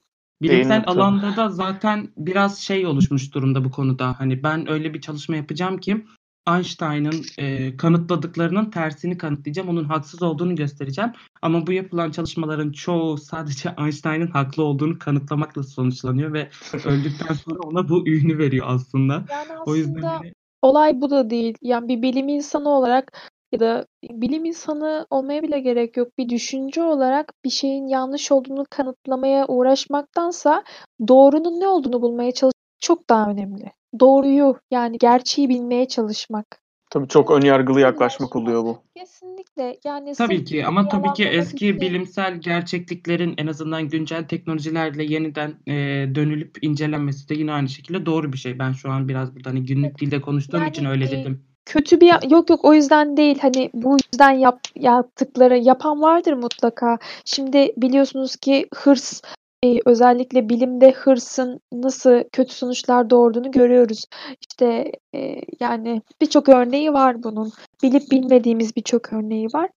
Bilimsel 0.49 0.83
alanda 0.87 1.35
da 1.35 1.49
zaten 1.49 2.09
biraz 2.17 2.59
şey 2.59 2.85
oluşmuş 2.85 3.33
durumda 3.33 3.63
bu 3.63 3.71
konuda. 3.71 4.19
Hani 4.19 4.43
ben 4.43 4.69
öyle 4.69 4.93
bir 4.93 5.01
çalışma 5.01 5.35
yapacağım 5.35 5.77
ki 5.77 6.05
Einstein'ın 6.47 7.25
e, 7.37 7.77
kanıtladıklarının 7.77 8.69
tersini 8.69 9.17
kanıtlayacağım. 9.17 9.69
Onun 9.69 9.83
haksız 9.83 10.23
olduğunu 10.23 10.55
göstereceğim. 10.55 11.11
Ama 11.41 11.67
bu 11.67 11.71
yapılan 11.71 12.11
çalışmaların 12.11 12.71
çoğu 12.71 13.17
sadece 13.17 13.75
Einstein'ın 13.79 14.27
haklı 14.27 14.63
olduğunu 14.63 14.99
kanıtlamakla 14.99 15.63
sonuçlanıyor 15.63 16.33
ve 16.33 16.49
öldükten 16.85 17.33
sonra 17.33 17.59
ona 17.59 17.89
bu 17.89 18.07
ünü 18.07 18.37
veriyor 18.37 18.65
aslında. 18.69 19.13
Yani 19.13 19.25
aslında 19.29 19.63
o 19.65 19.75
yüzden 19.75 20.01
hani 20.01 20.33
olay 20.61 21.01
bu 21.01 21.09
da 21.09 21.29
değil. 21.29 21.57
Yani 21.61 21.87
bir 21.87 22.01
bilim 22.01 22.29
insanı 22.29 22.69
olarak 22.69 23.31
ya 23.55 23.59
da 23.59 23.85
bilim 24.03 24.45
insanı 24.45 25.07
olmaya 25.09 25.43
bile 25.43 25.59
gerek 25.59 25.97
yok. 25.97 26.07
Bir 26.17 26.29
düşünce 26.29 26.83
olarak 26.83 27.33
bir 27.45 27.49
şeyin 27.49 27.87
yanlış 27.87 28.31
olduğunu 28.31 28.65
kanıtlamaya 28.69 29.47
uğraşmaktansa 29.47 30.63
doğrunun 31.07 31.59
ne 31.59 31.67
olduğunu 31.67 32.01
bulmaya 32.01 32.31
çalışmak 32.31 32.55
çok 32.79 33.09
daha 33.09 33.31
önemli. 33.31 33.71
Doğruyu 33.99 34.55
yani 34.71 34.97
gerçeği 34.97 35.49
bilmeye 35.49 35.87
çalışmak. 35.87 36.45
Tabii 36.89 37.07
çok 37.07 37.31
önyargılı 37.31 37.79
yaklaşmak 37.79 38.35
oluyor 38.35 38.63
bu. 38.63 38.77
Kesinlikle. 38.97 39.77
Yani 39.85 40.13
Tabii 40.13 40.43
ki 40.43 40.65
ama 40.65 40.87
tabii 40.87 41.13
ki 41.13 41.25
eski 41.25 41.67
için... 41.67 41.81
bilimsel 41.81 42.41
gerçekliklerin 42.41 43.33
en 43.37 43.47
azından 43.47 43.89
güncel 43.89 44.27
teknolojilerle 44.27 45.03
yeniden 45.03 45.53
e, 45.67 45.73
dönülüp 46.15 46.57
incelenmesi 46.61 47.29
de 47.29 47.33
yine 47.33 47.51
aynı 47.51 47.69
şekilde 47.69 48.05
doğru 48.05 48.33
bir 48.33 48.37
şey. 48.37 48.59
Ben 48.59 48.71
şu 48.71 48.91
an 48.91 49.07
biraz 49.07 49.35
burada 49.35 49.49
hani 49.49 49.65
günlük 49.65 49.99
dilde 49.99 50.21
konuştuğum 50.21 50.59
yani, 50.59 50.69
için 50.69 50.85
öyle 50.85 51.11
dedim 51.11 51.54
kötü 51.65 52.01
bir 52.01 52.31
yok 52.31 52.49
yok 52.49 52.65
o 52.65 52.73
yüzden 52.73 53.17
değil. 53.17 53.39
Hani 53.41 53.69
bu 53.73 53.97
yüzden 54.13 54.31
yap, 54.31 54.59
yaptıkları 54.75 55.57
yapan 55.57 56.01
vardır 56.01 56.33
mutlaka. 56.33 56.97
Şimdi 57.25 57.73
biliyorsunuz 57.77 58.35
ki 58.35 58.67
hırs 58.75 59.21
e, 59.65 59.79
özellikle 59.85 60.49
bilimde 60.49 60.91
hırsın 60.91 61.59
nasıl 61.73 62.23
kötü 62.31 62.53
sonuçlar 62.53 63.09
doğurduğunu 63.09 63.51
görüyoruz. 63.51 64.05
İşte 64.41 64.91
e, 65.15 65.41
yani 65.59 66.01
birçok 66.21 66.49
örneği 66.49 66.93
var 66.93 67.23
bunun. 67.23 67.51
Bilip 67.83 68.11
bilmediğimiz 68.11 68.75
birçok 68.75 69.13
örneği 69.13 69.47
var. 69.47 69.69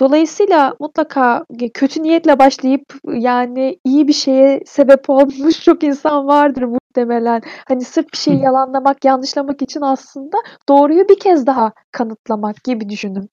Dolayısıyla 0.00 0.74
mutlaka 0.80 1.44
kötü 1.74 2.02
niyetle 2.02 2.38
başlayıp 2.38 2.94
yani 3.08 3.78
iyi 3.84 4.08
bir 4.08 4.12
şeye 4.12 4.60
sebep 4.66 5.10
olmuş 5.10 5.60
çok 5.64 5.84
insan 5.84 6.26
vardır 6.26 6.62
muhtemelen. 6.94 7.42
Hani 7.68 7.84
sırf 7.84 8.12
bir 8.12 8.18
şeyi 8.18 8.40
yalanlamak, 8.40 9.04
yanlışlamak 9.04 9.62
için 9.62 9.80
aslında 9.80 10.36
doğruyu 10.68 11.08
bir 11.08 11.18
kez 11.18 11.46
daha 11.46 11.72
kanıtlamak 11.92 12.64
gibi 12.64 12.88
düşünün. 12.88 13.30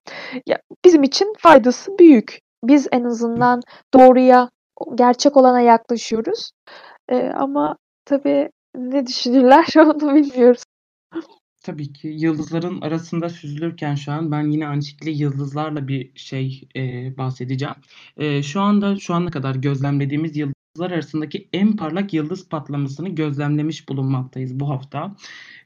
Ya, 0.48 0.60
bizim 0.86 1.04
için 1.04 1.34
faydası 1.38 1.92
büyük. 2.00 2.40
Biz 2.64 2.88
en 2.92 3.04
azından 3.04 3.62
doğruya, 3.94 4.50
gerçek 4.96 5.38
olana 5.38 5.62
yaklaşıyoruz. 5.62 6.52
Ee, 7.10 7.32
ama 7.36 7.76
tabii 8.06 8.50
ne 8.76 9.08
düşünürler 9.08 9.66
onu 9.78 10.16
bilmiyoruz. 10.16 10.64
Tabii 11.64 11.94
ki 11.94 12.08
yıldızların 12.08 12.82
arasında 12.82 13.30
süzülürken 13.30 13.96
şu 13.96 14.12
an 14.12 14.32
ben 14.32 14.52
yine 14.52 14.68
aynı 14.68 14.84
şekilde 14.84 15.12
yıldızlarla 15.12 15.88
bir 15.88 16.12
şey 16.16 16.70
e, 16.76 16.82
bahsedeceğim. 17.18 17.76
E, 18.18 18.44
şu 18.44 18.62
anda 18.62 18.96
şu 18.96 19.14
ana 19.14 19.32
kadar 19.32 19.56
gözlemlediğimiz 19.56 20.38
yıldızlar 20.76 20.92
arasındaki 20.92 21.48
en 21.54 21.76
parlak 21.76 22.14
yıldız 22.14 22.50
patlamasını 22.50 23.10
gözlemlemiş 23.10 23.90
bulunmaktayız 23.90 24.60
bu 24.60 24.70
hafta. 24.70 25.16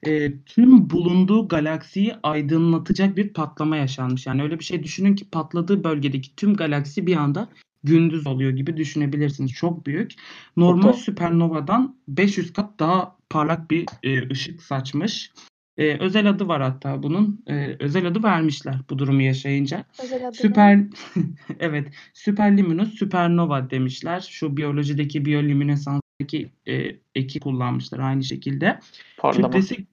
E, 0.08 0.34
tüm 0.46 0.90
bulunduğu 0.90 1.48
galaksiyi 1.48 2.16
aydınlatacak 2.24 3.18
bir 3.18 3.34
patlama 3.34 3.78
yaşanmış. 3.78 4.28
Yani 4.28 4.44
öyle 4.44 4.60
bir 4.60 4.64
şey 4.64 4.84
düşünün 4.84 5.16
ki 5.16 5.30
patladığı 5.30 5.84
bölgedeki 5.84 6.36
tüm 6.36 6.56
galaksi 6.56 7.08
bir 7.08 7.16
anda 7.16 7.50
gündüz 7.84 8.28
oluyor 8.28 8.52
gibi 8.52 8.78
düşünebilirsiniz. 8.78 9.52
Çok 9.52 9.86
büyük. 9.86 10.12
Normal 10.58 10.94
süpernovadan 10.94 11.96
500 12.08 12.54
kat 12.54 12.80
daha 12.80 13.16
parlak 13.30 13.72
bir 13.72 13.86
e, 14.04 14.30
ışık 14.30 14.62
saçmış. 14.62 15.32
Eee, 15.77 15.98
özel 16.00 16.29
adı 16.29 16.48
var 16.48 16.62
hatta 16.62 17.03
bunun. 17.03 17.44
Eee, 17.48 17.75
özel 17.79 18.05
adı 18.08 18.24
vermişler 18.24 18.75
bu 18.89 19.00
durumu 19.00 19.22
yaşayınca. 19.22 19.86
Özel 20.03 20.27
adı 20.27 20.36
Süper 20.36 20.79
evet, 21.60 21.88
süperluminous 22.13 22.89
süpernova 22.94 23.70
demişler. 23.70 24.27
Şu 24.29 24.58
biyolojideki 24.58 25.25
biyolüminesanstaki 25.25 26.51
eee, 26.65 27.00
eki 27.15 27.39
kullanmışlar 27.39 28.00
aynı 28.00 28.24
şekilde. 28.24 28.79
Parlama. 29.17 29.48
Kütlesi 29.50 29.86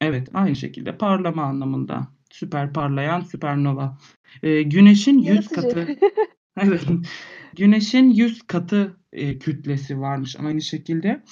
evet, 0.00 0.28
aynı 0.34 0.56
şekilde 0.56 0.98
parlama 0.98 1.42
anlamında. 1.42 2.08
Süper 2.30 2.72
parlayan 2.72 3.20
süpernova. 3.20 3.98
Eee, 4.42 4.62
Güneş'in 4.62 5.18
100 5.18 5.48
katı 5.48 5.86
Evet. 6.60 6.84
Güneş'in 7.56 8.10
100 8.10 8.42
katı, 8.42 8.96
eee, 9.12 9.38
kütlesi 9.38 10.00
varmış 10.00 10.36
aynı 10.40 10.62
şekilde. 10.62 11.22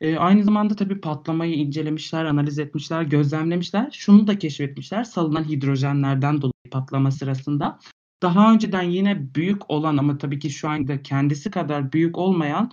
E, 0.00 0.16
aynı 0.16 0.44
zamanda 0.44 0.76
tabii 0.76 1.00
patlamayı 1.00 1.54
incelemişler, 1.54 2.24
analiz 2.24 2.58
etmişler, 2.58 3.02
gözlemlemişler. 3.02 3.90
Şunu 3.92 4.26
da 4.26 4.38
keşfetmişler. 4.38 5.04
Salınan 5.04 5.44
hidrojenlerden 5.48 6.42
dolayı 6.42 6.70
patlama 6.70 7.10
sırasında 7.10 7.78
daha 8.22 8.52
önceden 8.52 8.82
yine 8.82 9.34
büyük 9.34 9.70
olan 9.70 9.96
ama 9.96 10.18
tabii 10.18 10.38
ki 10.38 10.50
şu 10.50 10.68
anda 10.68 11.02
kendisi 11.02 11.50
kadar 11.50 11.92
büyük 11.92 12.18
olmayan 12.18 12.72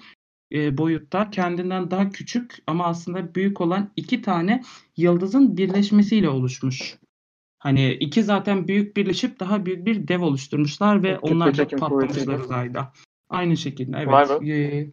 e, 0.53 0.77
boyutta 0.77 1.29
kendinden 1.29 1.91
daha 1.91 2.09
küçük 2.09 2.57
ama 2.67 2.85
aslında 2.85 3.35
büyük 3.35 3.61
olan 3.61 3.91
iki 3.95 4.21
tane 4.21 4.63
yıldızın 4.97 5.57
birleşmesiyle 5.57 6.29
oluşmuş. 6.29 6.97
Hani 7.59 7.93
iki 7.93 8.23
zaten 8.23 8.67
büyük 8.67 8.97
birleşip 8.97 9.39
daha 9.39 9.65
büyük 9.65 9.85
bir 9.85 10.07
dev 10.07 10.21
oluşturmuşlar 10.21 11.03
ve 11.03 11.19
onlar 11.19 11.57
da 11.57 11.67
patlamışlar 11.67 12.39
uzayda. 12.39 12.93
Aynı 13.29 13.57
şekilde 13.57 14.07
Vay 14.07 14.25
evet. 14.29 14.41
be. 14.41 14.49
Ee, 14.49 14.91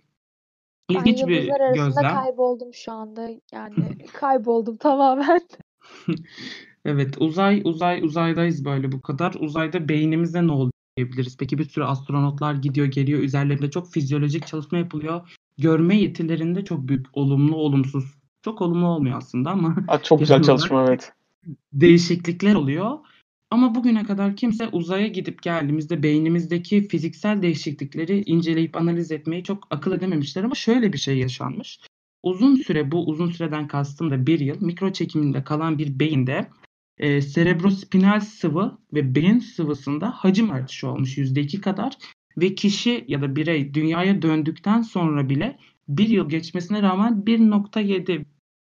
Ben 0.90 0.94
ilginç 0.94 1.26
bir 1.26 1.34
yıldızlar 1.34 1.60
arasında 1.60 2.00
gözlem. 2.00 2.14
kayboldum 2.14 2.74
şu 2.74 2.92
anda. 2.92 3.28
Yani 3.52 3.74
kayboldum 4.12 4.76
tamamen. 4.76 5.40
Evet, 6.84 7.16
uzay 7.18 7.62
uzay 7.64 8.02
uzaydayız 8.02 8.64
böyle 8.64 8.92
bu 8.92 9.00
kadar. 9.00 9.34
Uzayda 9.40 9.88
beynimizde 9.88 10.46
ne 10.46 10.52
oluyor 10.52 10.72
diyebiliriz. 10.96 11.36
Peki 11.36 11.58
bir 11.58 11.64
sürü 11.64 11.84
astronotlar 11.84 12.54
gidiyor 12.54 12.86
geliyor. 12.86 13.20
Üzerlerinde 13.20 13.70
çok 13.70 13.92
fizyolojik 13.92 14.46
çalışma 14.46 14.78
yapılıyor. 14.78 15.36
Görme 15.58 15.96
yetilerinde 15.96 16.64
çok 16.64 16.88
büyük 16.88 17.06
olumlu 17.12 17.56
olumsuz. 17.56 18.04
Çok 18.42 18.62
olumlu 18.62 18.86
olmuyor 18.86 19.18
aslında 19.18 19.50
ama 19.50 19.76
Aa, 19.88 20.02
çok 20.02 20.18
güzel 20.18 20.42
çalışma 20.42 20.84
evet. 20.88 21.12
değişiklikler 21.72 22.54
oluyor. 22.54 22.98
Ama 23.52 23.74
bugüne 23.74 24.04
kadar 24.04 24.36
kimse 24.36 24.68
uzaya 24.68 25.06
gidip 25.06 25.42
geldiğimizde 25.42 26.02
beynimizdeki 26.02 26.88
fiziksel 26.88 27.42
değişiklikleri 27.42 28.22
inceleyip 28.26 28.76
analiz 28.76 29.12
etmeyi 29.12 29.44
çok 29.44 29.66
akıl 29.70 29.92
edememişler. 29.92 30.44
Ama 30.44 30.54
şöyle 30.54 30.92
bir 30.92 30.98
şey 30.98 31.18
yaşanmış. 31.18 31.80
Uzun 32.22 32.56
süre 32.56 32.92
bu 32.92 33.06
uzun 33.06 33.30
süreden 33.30 33.68
kastım 33.68 34.10
da 34.10 34.26
bir 34.26 34.40
yıl 34.40 34.62
mikro 34.62 34.92
çekiminde 34.92 35.44
kalan 35.44 35.78
bir 35.78 35.98
beyinde 35.98 36.48
e, 36.98 37.20
serebrospinal 37.20 38.20
sıvı 38.20 38.78
ve 38.94 39.14
beyin 39.14 39.38
sıvısında 39.38 40.10
hacim 40.10 40.50
artışı 40.50 40.88
olmuş 40.88 41.18
%2 41.18 41.60
kadar 41.60 41.98
ve 42.36 42.54
kişi 42.54 43.04
ya 43.08 43.22
da 43.22 43.36
birey 43.36 43.74
dünyaya 43.74 44.22
döndükten 44.22 44.82
sonra 44.82 45.28
bile 45.28 45.58
bir 45.88 46.08
yıl 46.08 46.28
geçmesine 46.28 46.82
rağmen 46.82 47.22
1.7 47.26 48.24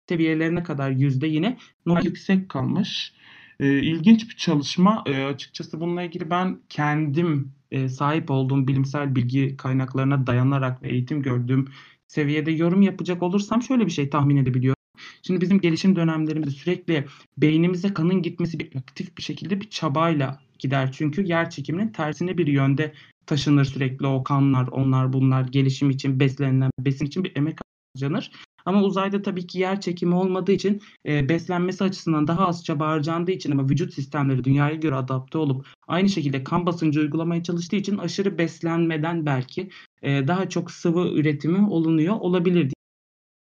seviyelerine 0.10 0.64
kadar 0.64 0.92
yüzde 0.92 1.28
yine 1.28 1.58
normal 1.86 2.06
yüksek 2.06 2.50
kalmış. 2.50 3.17
E, 3.60 3.80
ilginç 3.80 4.30
bir 4.30 4.36
çalışma. 4.36 5.04
E, 5.06 5.24
açıkçası 5.26 5.80
bununla 5.80 6.04
ilgili 6.04 6.30
ben 6.30 6.60
kendim 6.70 7.52
e, 7.72 7.90
sahip 7.90 8.32
olduğum 8.32 8.68
bilimsel 8.68 9.16
bilgi 9.16 9.58
kaynaklarına 9.58 10.28
dayanarak 10.28 10.84
ve 10.84 10.90
eğitim 10.90 11.22
gördüğüm 11.22 11.68
seviyede 12.08 12.52
yorum 12.52 12.82
yapacak 12.82 13.24
olursam 13.24 13.62
şöyle 13.62 13.86
bir 13.86 13.92
şey 13.92 14.10
tahmin 14.10 14.38
edebiliyorum. 14.38 14.78
Şimdi 15.24 15.42
bizim 15.42 15.62
gelişim 15.62 15.96
dönemlerimizde 15.96 16.52
sürekli 16.52 17.06
beynimize 17.38 17.94
kanın 17.94 18.22
gitmesi 18.22 18.60
bir 18.60 18.76
aktif 18.76 19.18
bir 19.18 19.24
şekilde 19.24 19.62
bir 19.62 19.70
çabayla 19.70 20.40
gider. 20.60 20.92
Çünkü 20.92 21.24
yer 21.24 21.50
çekiminin 21.50 21.90
tersine 21.92 22.38
bir 22.38 22.48
yönde 22.48 22.94
taşınır 23.26 23.66
sürekli 23.66 24.08
o 24.08 24.24
kanlar, 24.24 24.68
onlar 24.68 25.14
bunlar 25.14 25.48
gelişim 25.48 25.90
için 25.90 26.20
beslenilen 26.20 26.72
besin 26.80 27.06
için 27.06 27.24
bir 27.24 27.36
emek 27.36 27.58
harcanır. 27.96 28.32
Ama 28.68 28.82
uzayda 28.82 29.22
tabii 29.22 29.48
ki 29.48 29.60
yer 29.60 29.82
çekimi 29.82 30.16
olmadığı 30.16 30.52
için 30.52 30.82
e, 31.06 31.30
beslenmesi 31.30 31.84
açısından 31.84 32.28
daha 32.28 32.48
az 32.48 32.64
çaba 32.66 32.88
harcandığı 32.88 33.32
için 33.32 33.52
ama 33.52 33.70
vücut 33.70 33.94
sistemleri 33.94 34.44
dünyaya 34.44 34.76
göre 34.76 34.96
adapte 34.96 35.38
olup 35.38 35.68
aynı 35.88 36.10
şekilde 36.10 36.44
kan 36.44 36.66
basıncı 36.66 37.00
uygulamaya 37.00 37.44
çalıştığı 37.44 37.76
için 37.76 37.98
aşırı 37.98 38.38
beslenmeden 38.38 39.26
belki 39.26 39.70
e, 40.02 40.28
daha 40.28 40.50
çok 40.50 40.72
sıvı 40.72 41.08
üretimi 41.08 41.70
olunuyor 41.70 42.16
olabilir. 42.20 42.74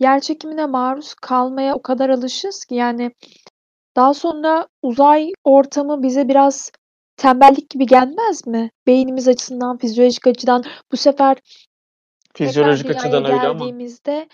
Yer 0.00 0.20
çekimine 0.20 0.66
maruz 0.66 1.14
kalmaya 1.14 1.74
o 1.74 1.82
kadar 1.82 2.10
alışız 2.10 2.64
ki 2.64 2.74
yani 2.74 3.12
daha 3.96 4.14
sonra 4.14 4.68
uzay 4.82 5.32
ortamı 5.44 6.02
bize 6.02 6.28
biraz 6.28 6.72
tembellik 7.16 7.70
gibi 7.70 7.86
gelmez 7.86 8.46
mi? 8.46 8.70
Beynimiz 8.86 9.28
açısından, 9.28 9.78
fizyolojik 9.78 10.26
açıdan 10.26 10.64
bu 10.92 10.96
sefer 10.96 11.36
Fizyolojik 12.34 12.90
açıdan 12.90 13.24
öyle 13.24 13.34
ama 13.34 13.52
geldiğimizde 13.52 14.28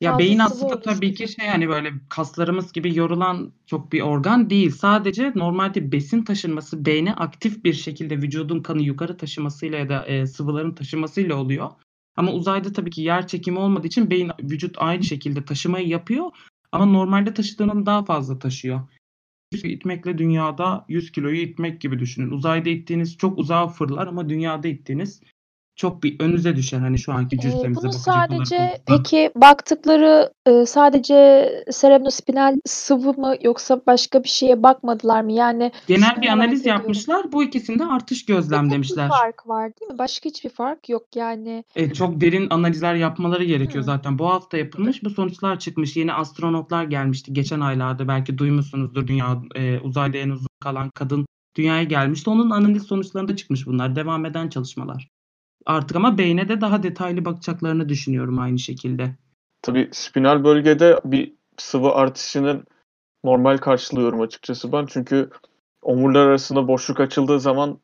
Ya 0.00 0.18
beyin 0.18 0.38
aslında 0.38 0.80
tabii 0.80 1.14
ki 1.14 1.28
şey 1.28 1.46
hani 1.48 1.68
böyle 1.68 1.92
kaslarımız 2.08 2.72
gibi 2.72 2.96
yorulan 2.98 3.52
çok 3.66 3.92
bir 3.92 4.00
organ 4.00 4.50
değil. 4.50 4.70
Sadece 4.70 5.32
normalde 5.34 5.92
besin 5.92 6.24
taşınması 6.24 6.84
beyne 6.84 7.14
aktif 7.14 7.64
bir 7.64 7.72
şekilde 7.72 8.16
vücudun 8.16 8.60
kanı 8.62 8.82
yukarı 8.82 9.16
taşımasıyla 9.16 9.78
ya 9.78 9.88
da 9.88 10.06
e, 10.06 10.26
sıvıların 10.26 10.74
taşımasıyla 10.74 11.36
oluyor. 11.36 11.70
Ama 12.16 12.32
uzayda 12.32 12.72
tabii 12.72 12.90
ki 12.90 13.02
yer 13.02 13.26
çekimi 13.26 13.58
olmadığı 13.58 13.86
için 13.86 14.10
beyin 14.10 14.30
vücut 14.42 14.74
aynı 14.78 15.04
şekilde 15.04 15.44
taşımayı 15.44 15.88
yapıyor 15.88 16.30
ama 16.72 16.86
normalde 16.86 17.34
taşıdığının 17.34 17.86
daha 17.86 18.04
fazla 18.04 18.38
taşıyor. 18.38 18.80
100 19.52 19.64
itmekle 19.64 20.18
dünyada 20.18 20.84
100 20.88 21.12
kiloyu 21.12 21.36
itmek 21.36 21.80
gibi 21.80 21.98
düşünün. 21.98 22.30
Uzayda 22.30 22.68
ittiğiniz 22.68 23.16
çok 23.16 23.38
uzağa 23.38 23.68
fırlar 23.68 24.06
ama 24.06 24.28
dünyada 24.28 24.68
ittiğiniz 24.68 25.20
çok 25.80 26.02
bir 26.02 26.20
önünüze 26.20 26.56
düşer 26.56 26.78
hani 26.78 26.98
şu 26.98 27.12
anki 27.12 27.36
Ee, 27.36 27.40
cüssemize 27.40 27.82
bunu 27.82 27.92
sadece 27.92 28.56
olursak. 28.58 28.80
peki 28.86 29.30
baktıkları 29.36 30.32
e, 30.46 30.66
sadece 30.66 31.14
serebrospinal 31.70 32.56
sıvı 32.66 33.12
mı 33.12 33.34
yoksa 33.42 33.80
başka 33.86 34.24
bir 34.24 34.28
şeye 34.28 34.62
bakmadılar 34.62 35.22
mı? 35.22 35.32
Yani 35.32 35.72
Genel 35.86 36.22
bir 36.22 36.28
analiz 36.28 36.66
yapmışlar. 36.66 37.32
Bu 37.32 37.42
ikisinde 37.44 37.84
artış 37.84 38.18
tek 38.20 38.28
bir 38.28 38.34
gözlemlemişler. 38.34 39.08
fark 39.08 39.48
var 39.48 39.70
değil 39.80 39.92
mi? 39.92 39.98
Başka 39.98 40.28
hiçbir 40.28 40.50
fark 40.50 40.88
yok 40.88 41.16
yani. 41.16 41.64
E, 41.76 41.92
çok 41.92 42.20
derin 42.20 42.46
analizler 42.50 42.94
yapmaları 42.94 43.44
gerekiyor 43.44 43.82
Hı. 43.82 43.86
zaten. 43.86 44.18
Bu 44.18 44.30
hafta 44.30 44.56
yapılmış. 44.58 45.04
Bu 45.04 45.10
sonuçlar 45.10 45.58
çıkmış. 45.58 45.96
Yeni 45.96 46.12
astronotlar 46.12 46.84
gelmişti 46.84 47.32
geçen 47.32 47.60
aylarda. 47.60 48.08
Belki 48.08 48.38
duymuşsunuzdur. 48.38 49.06
Dünya 49.06 49.42
e, 49.54 49.78
uzayda 49.78 50.18
en 50.18 50.30
uzun 50.30 50.48
kalan 50.60 50.90
kadın 50.90 51.26
dünyaya 51.56 51.82
gelmişti. 51.84 52.30
Onun 52.30 52.50
analiz 52.50 52.82
sonuçlarında 52.82 53.36
çıkmış 53.36 53.66
bunlar. 53.66 53.96
Devam 53.96 54.24
eden 54.24 54.48
çalışmalar. 54.48 55.08
Artık 55.66 55.96
ama 55.96 56.18
beyne 56.18 56.48
de 56.48 56.60
daha 56.60 56.82
detaylı 56.82 57.24
bakacaklarını 57.24 57.88
düşünüyorum 57.88 58.38
aynı 58.38 58.58
şekilde. 58.58 59.16
tabii 59.62 59.88
spinal 59.92 60.44
bölgede 60.44 61.00
bir 61.04 61.32
sıvı 61.58 61.92
artışının 61.92 62.64
normal 63.24 63.58
karşılıyorum 63.58 64.20
açıkçası 64.20 64.72
ben. 64.72 64.86
Çünkü 64.86 65.30
omurlar 65.82 66.26
arasında 66.26 66.68
boşluk 66.68 67.00
açıldığı 67.00 67.40
zaman 67.40 67.78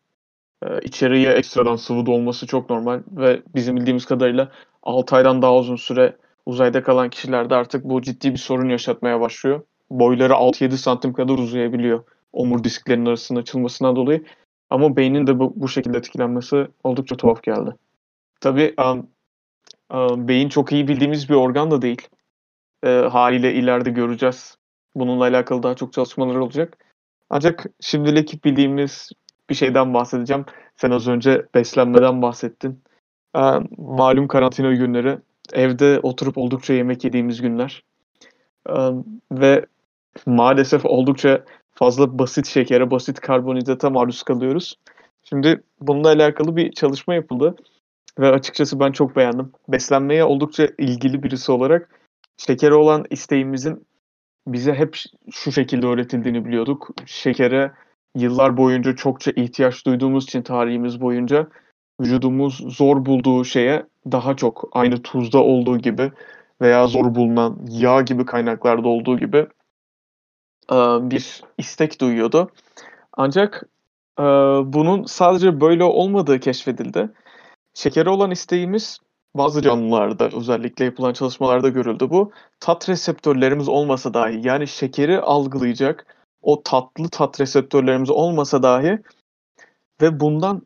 e, 0.63 0.81
içeriye 0.83 1.33
ekstradan 1.33 1.77
sıvı 1.77 2.07
dolması 2.07 2.47
çok 2.47 2.71
normal 2.71 3.03
ve 3.11 3.43
bizim 3.55 3.77
bildiğimiz 3.77 4.07
kadarıyla 4.07 4.53
6 4.83 5.17
aydan 5.17 5.43
daha 5.43 5.57
uzun 5.57 5.77
süre 5.77 6.17
uzayda 6.47 6.83
kalan 6.83 7.11
kişilerde 7.11 7.55
artık 7.55 7.85
bu 7.85 8.03
ciddi 8.03 8.33
bir 8.33 8.39
sorun 8.39 8.69
yaşatmaya 8.69 9.21
başlıyor. 9.21 9.63
Boyları 9.91 10.33
6-7 10.33 10.77
santim 10.77 11.13
kadar 11.13 11.39
uzayabiliyor 11.39 12.05
omur 12.37 12.65
disklerinin 12.65 13.07
arasının 13.07 13.41
açılmasından 13.41 13.97
dolayı. 13.97 14.25
Ama 14.71 14.97
beynin 14.97 15.27
de 15.27 15.39
bu, 15.39 15.53
bu 15.57 15.69
şekilde 15.69 15.99
etkilenmesi 15.99 16.69
oldukça 16.85 17.17
tuhaf 17.17 17.43
geldi. 17.43 17.77
Tabii 18.41 18.75
um, 18.79 19.07
um, 19.95 20.29
beyin 20.29 20.49
çok 20.49 20.73
iyi 20.73 20.89
bildiğimiz 20.89 21.29
bir 21.29 21.35
organ 21.35 21.71
da 21.71 21.83
değil. 21.83 22.09
E, 22.85 22.89
haliyle 22.91 23.55
ileride 23.55 23.91
göreceğiz. 23.91 24.57
Bununla 24.95 25.25
alakalı 25.25 25.63
daha 25.63 25.75
çok 25.75 25.93
çalışmalar 25.93 26.35
olacak. 26.35 26.79
Ancak 27.31 27.67
şimdilik 27.81 28.45
bildiğimiz 28.45 29.11
bir 29.51 29.55
şeyden 29.55 29.95
bahsedeceğim. 29.95 30.45
Sen 30.77 30.91
az 30.91 31.09
önce 31.09 31.47
beslenmeden 31.55 32.23
bahsettin. 32.23 32.83
Ee, 33.37 33.41
malum 33.79 34.29
karantina 34.29 34.75
günleri. 34.75 35.19
Evde 35.53 36.01
oturup 36.03 36.39
oldukça 36.39 36.75
yemek 36.75 37.05
yediğimiz 37.05 37.43
günler. 37.43 37.85
Ee, 38.69 38.73
ve 39.33 39.67
maalesef 40.27 40.85
oldukça 40.85 41.45
fazla 41.77 42.19
basit 42.19 42.47
şekere, 42.47 42.91
basit 42.91 43.21
karbonhidrata 43.21 43.91
maruz 43.91 44.23
kalıyoruz. 44.23 44.79
Şimdi 45.23 45.63
bununla 45.81 46.09
alakalı 46.09 46.57
bir 46.57 46.73
çalışma 46.73 47.15
yapıldı. 47.15 47.57
Ve 48.19 48.29
açıkçası 48.29 48.81
ben 48.81 48.93
çok 48.93 49.17
beğendim. 49.17 49.53
Beslenmeye 49.69 50.25
oldukça 50.25 50.69
ilgili 50.79 51.23
birisi 51.23 51.53
olarak 51.53 52.01
şekere 52.37 52.75
olan 52.75 53.05
isteğimizin 53.11 53.87
bize 54.47 54.75
hep 54.75 54.97
şu 55.33 55.53
şekilde 55.53 55.87
öğretildiğini 55.87 56.45
biliyorduk. 56.45 56.89
Şekere 57.07 57.73
yıllar 58.15 58.57
boyunca 58.57 58.97
çokça 58.97 59.33
ihtiyaç 59.37 59.87
duyduğumuz 59.87 60.25
için 60.25 60.43
tarihimiz 60.43 61.01
boyunca 61.01 61.47
vücudumuz 62.01 62.77
zor 62.77 63.07
bulduğu 63.07 63.45
şeye 63.45 63.87
daha 64.13 64.37
çok 64.37 64.69
aynı 64.73 65.03
tuzda 65.03 65.39
olduğu 65.39 65.79
gibi 65.79 66.13
veya 66.61 66.87
zor 66.87 67.15
bulunan 67.15 67.59
yağ 67.69 68.03
gibi 68.03 68.27
kaynaklarda 68.27 68.89
olduğu 68.89 69.19
gibi 69.19 69.47
bir 71.11 71.43
istek 71.59 72.01
duyuyordu. 72.01 72.51
Ancak 73.13 73.63
e, 74.19 74.23
bunun 74.73 75.05
sadece 75.05 75.61
böyle 75.61 75.85
olmadığı 75.85 76.41
keşfedildi. 76.41 77.11
Şekere 77.75 78.11
olan 78.11 78.31
isteğimiz 78.31 78.99
bazı 79.35 79.63
canlılarda 79.63 80.29
özellikle 80.37 80.85
yapılan 80.85 81.13
çalışmalarda 81.13 81.69
görüldü 81.69 82.11
bu. 82.11 82.33
Tat 82.61 82.89
reseptörlerimiz 82.89 83.69
olmasa 83.69 84.15
dahi 84.15 84.41
yani 84.49 84.67
şekeri 84.67 85.21
algılayacak 85.21 86.17
o 86.43 86.63
tatlı 86.63 87.09
tat 87.09 87.41
reseptörlerimiz 87.41 88.11
olmasa 88.11 88.63
dahi 88.63 88.99
ve 90.03 90.21
bundan 90.21 90.63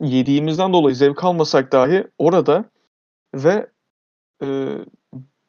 yediğimizden 0.00 0.72
dolayı 0.72 0.96
zevk 0.96 1.24
almasak 1.24 1.72
dahi 1.72 2.06
orada 2.18 2.64
ve 3.34 3.66
e, 4.42 4.68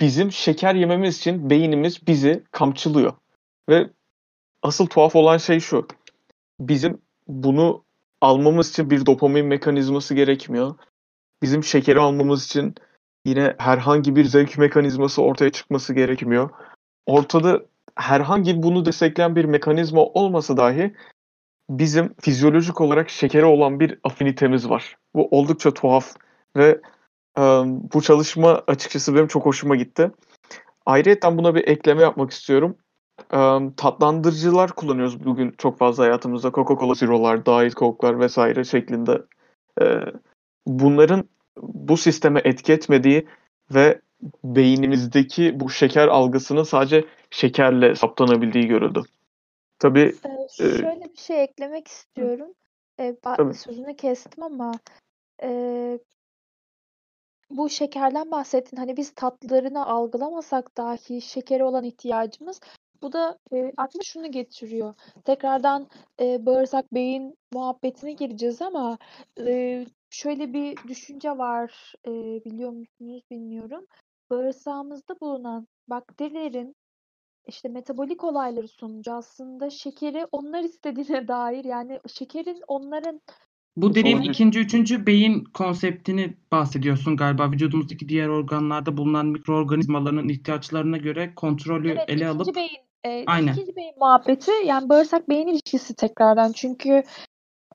bizim 0.01 0.31
şeker 0.31 0.75
yememiz 0.75 1.17
için 1.17 1.49
beynimiz 1.49 2.07
bizi 2.07 2.43
kamçılıyor. 2.51 3.13
Ve 3.69 3.89
asıl 4.61 4.87
tuhaf 4.87 5.15
olan 5.15 5.37
şey 5.37 5.59
şu. 5.59 5.87
Bizim 6.59 7.01
bunu 7.27 7.83
almamız 8.21 8.69
için 8.69 8.89
bir 8.89 9.05
dopamin 9.05 9.45
mekanizması 9.45 10.13
gerekmiyor. 10.13 10.75
Bizim 11.41 11.63
şekeri 11.63 11.99
almamız 11.99 12.45
için 12.45 12.75
Yine 13.25 13.55
herhangi 13.57 14.15
bir 14.15 14.25
zevk 14.25 14.57
mekanizması 14.57 15.21
ortaya 15.21 15.49
çıkması 15.49 15.93
gerekmiyor. 15.93 16.49
Ortada 17.05 17.61
herhangi 17.95 18.63
bunu 18.63 18.85
destekleyen 18.85 19.35
bir 19.35 19.45
mekanizma 19.45 20.01
olmasa 20.01 20.57
dahi 20.57 20.95
bizim 21.69 22.13
fizyolojik 22.21 22.81
olarak 22.81 23.09
şekere 23.09 23.45
olan 23.45 23.79
bir 23.79 23.99
afinitemiz 24.03 24.69
var. 24.69 24.97
Bu 25.15 25.27
oldukça 25.31 25.73
tuhaf 25.73 26.15
ve 26.55 26.81
e, 27.37 27.41
bu 27.93 28.01
çalışma 28.01 28.63
açıkçası 28.67 29.15
benim 29.15 29.27
çok 29.27 29.45
hoşuma 29.45 29.75
gitti. 29.75 30.11
Ayrıca 30.85 31.37
buna 31.37 31.55
bir 31.55 31.67
ekleme 31.67 32.01
yapmak 32.01 32.31
istiyorum. 32.31 32.77
E, 33.33 33.39
tatlandırıcılar 33.77 34.71
kullanıyoruz 34.71 35.25
bugün 35.25 35.55
çok 35.57 35.77
fazla 35.77 36.03
hayatımızda. 36.03 36.47
Coca-Cola 36.47 36.95
Zero'lar, 36.95 37.45
Diet 37.45 37.75
Coke'lar 37.75 38.19
vesaire 38.19 38.63
şeklinde. 38.63 39.21
E, 39.81 39.85
bunların 40.67 41.29
bu 41.61 41.97
sisteme 41.97 42.41
etki 42.43 42.73
etmediği 42.73 43.27
ve 43.71 44.01
beynimizdeki 44.43 45.59
bu 45.59 45.69
şeker 45.69 46.07
algısının 46.07 46.63
sadece 46.63 47.05
şekerle 47.29 47.95
saptanabildiği 47.95 48.67
görüldü. 48.67 49.01
Tabii 49.79 50.15
Ee, 50.59 50.69
şöyle 50.77 51.03
bir 51.11 51.17
şey 51.17 51.43
eklemek 51.43 51.87
istiyorum. 51.87 52.53
Ee, 52.99 53.15
ba- 53.23 53.53
sözünü 53.53 53.95
kestim 53.95 54.43
ama 54.43 54.71
e, 55.43 55.99
bu 57.49 57.69
şekerden 57.69 58.31
bahsettin. 58.31 58.77
Hani 58.77 58.97
biz 58.97 59.13
tatlarını 59.15 59.85
algılamasak 59.85 60.77
dahi 60.77 61.21
şekere 61.21 61.63
olan 61.63 61.83
ihtiyacımız 61.83 62.59
bu 63.01 63.13
da 63.13 63.39
e, 63.53 63.71
aklıma 63.77 64.03
şunu 64.03 64.31
getiriyor. 64.31 64.93
Tekrardan 65.25 65.87
e, 66.21 66.45
bağırsak 66.45 66.93
beyin 66.93 67.35
muhabbetine 67.53 68.13
gireceğiz 68.13 68.61
ama 68.61 68.97
e, 69.47 69.85
şöyle 70.09 70.53
bir 70.53 70.77
düşünce 70.87 71.29
var. 71.29 71.93
E, 72.07 72.11
biliyor 72.45 72.71
musunuz 72.71 73.21
bilmiyorum. 73.31 73.85
Bağırsağımızda 74.29 75.19
bulunan 75.21 75.67
bakterilerin 75.89 76.75
işte 77.47 77.69
metabolik 77.69 78.23
olayları 78.23 78.67
sonucu 78.67 79.13
aslında 79.13 79.69
şekeri 79.69 80.25
onlar 80.31 80.63
istediğine 80.63 81.27
dair 81.27 81.65
yani 81.65 81.99
şekerin 82.07 82.61
onların 82.67 83.21
Bu 83.75 83.95
dediğin 83.95 84.21
ikinci, 84.21 84.59
üçüncü 84.59 85.05
beyin 85.07 85.43
konseptini 85.43 86.37
bahsediyorsun 86.51 87.17
galiba. 87.17 87.51
Vücudumuzdaki 87.51 88.09
diğer 88.09 88.27
organlarda 88.27 88.97
bulunan 88.97 89.25
mikroorganizmaların 89.25 90.29
ihtiyaçlarına 90.29 90.97
göre 90.97 91.35
kontrolü 91.35 91.89
Evet, 91.89 92.03
ele 92.07 92.13
ikinci 92.13 92.27
alıp 92.27 92.55
beyin, 92.55 92.77
e, 93.05 93.23
Aynen. 93.27 93.53
ikinci 93.53 93.75
beyin 93.75 93.93
muhabbeti 93.99 94.51
yani 94.65 94.89
bağırsak 94.89 95.29
beyin 95.29 95.47
ilişkisi 95.47 95.95
tekrardan. 95.95 96.51
Çünkü 96.51 97.03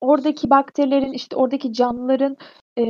oradaki 0.00 0.50
bakterilerin 0.50 1.12
işte 1.12 1.36
oradaki 1.36 1.72
canlıların 1.72 2.36
e, 2.78 2.84